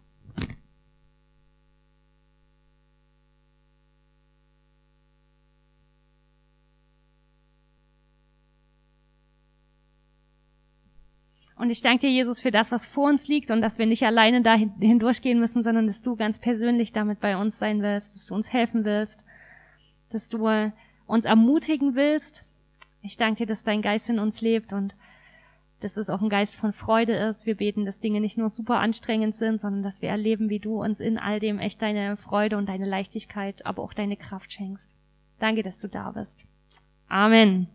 Und 11.61 11.69
ich 11.69 11.83
danke 11.83 12.07
dir, 12.07 12.09
Jesus, 12.09 12.41
für 12.41 12.49
das, 12.49 12.71
was 12.71 12.87
vor 12.87 13.07
uns 13.07 13.27
liegt 13.27 13.51
und 13.51 13.61
dass 13.61 13.77
wir 13.77 13.85
nicht 13.85 14.01
alleine 14.03 14.41
da 14.41 14.55
hindurchgehen 14.55 15.39
müssen, 15.39 15.61
sondern 15.61 15.85
dass 15.85 16.01
du 16.01 16.15
ganz 16.15 16.39
persönlich 16.39 16.91
damit 16.91 17.19
bei 17.19 17.37
uns 17.37 17.59
sein 17.59 17.83
willst, 17.83 18.15
dass 18.15 18.25
du 18.25 18.33
uns 18.33 18.51
helfen 18.51 18.83
willst, 18.83 19.23
dass 20.09 20.27
du 20.27 20.49
uns 21.05 21.25
ermutigen 21.25 21.93
willst. 21.93 22.45
Ich 23.03 23.15
danke 23.15 23.43
dir, 23.43 23.45
dass 23.45 23.63
dein 23.63 23.83
Geist 23.83 24.09
in 24.09 24.17
uns 24.17 24.41
lebt 24.41 24.73
und 24.73 24.95
dass 25.81 25.97
es 25.97 26.09
auch 26.09 26.21
ein 26.23 26.29
Geist 26.29 26.55
von 26.55 26.73
Freude 26.73 27.13
ist. 27.13 27.45
Wir 27.45 27.57
beten, 27.57 27.85
dass 27.85 27.99
Dinge 27.99 28.21
nicht 28.21 28.39
nur 28.39 28.49
super 28.49 28.79
anstrengend 28.79 29.35
sind, 29.35 29.61
sondern 29.61 29.83
dass 29.83 30.01
wir 30.01 30.09
erleben, 30.09 30.49
wie 30.49 30.59
du 30.59 30.81
uns 30.81 30.99
in 30.99 31.19
all 31.19 31.39
dem 31.39 31.59
echt 31.59 31.79
deine 31.83 32.17
Freude 32.17 32.57
und 32.57 32.69
deine 32.69 32.87
Leichtigkeit, 32.87 33.67
aber 33.67 33.83
auch 33.83 33.93
deine 33.93 34.17
Kraft 34.17 34.51
schenkst. 34.51 34.89
Danke, 35.37 35.61
dass 35.61 35.77
du 35.77 35.87
da 35.87 36.09
bist. 36.09 36.43
Amen. 37.07 37.67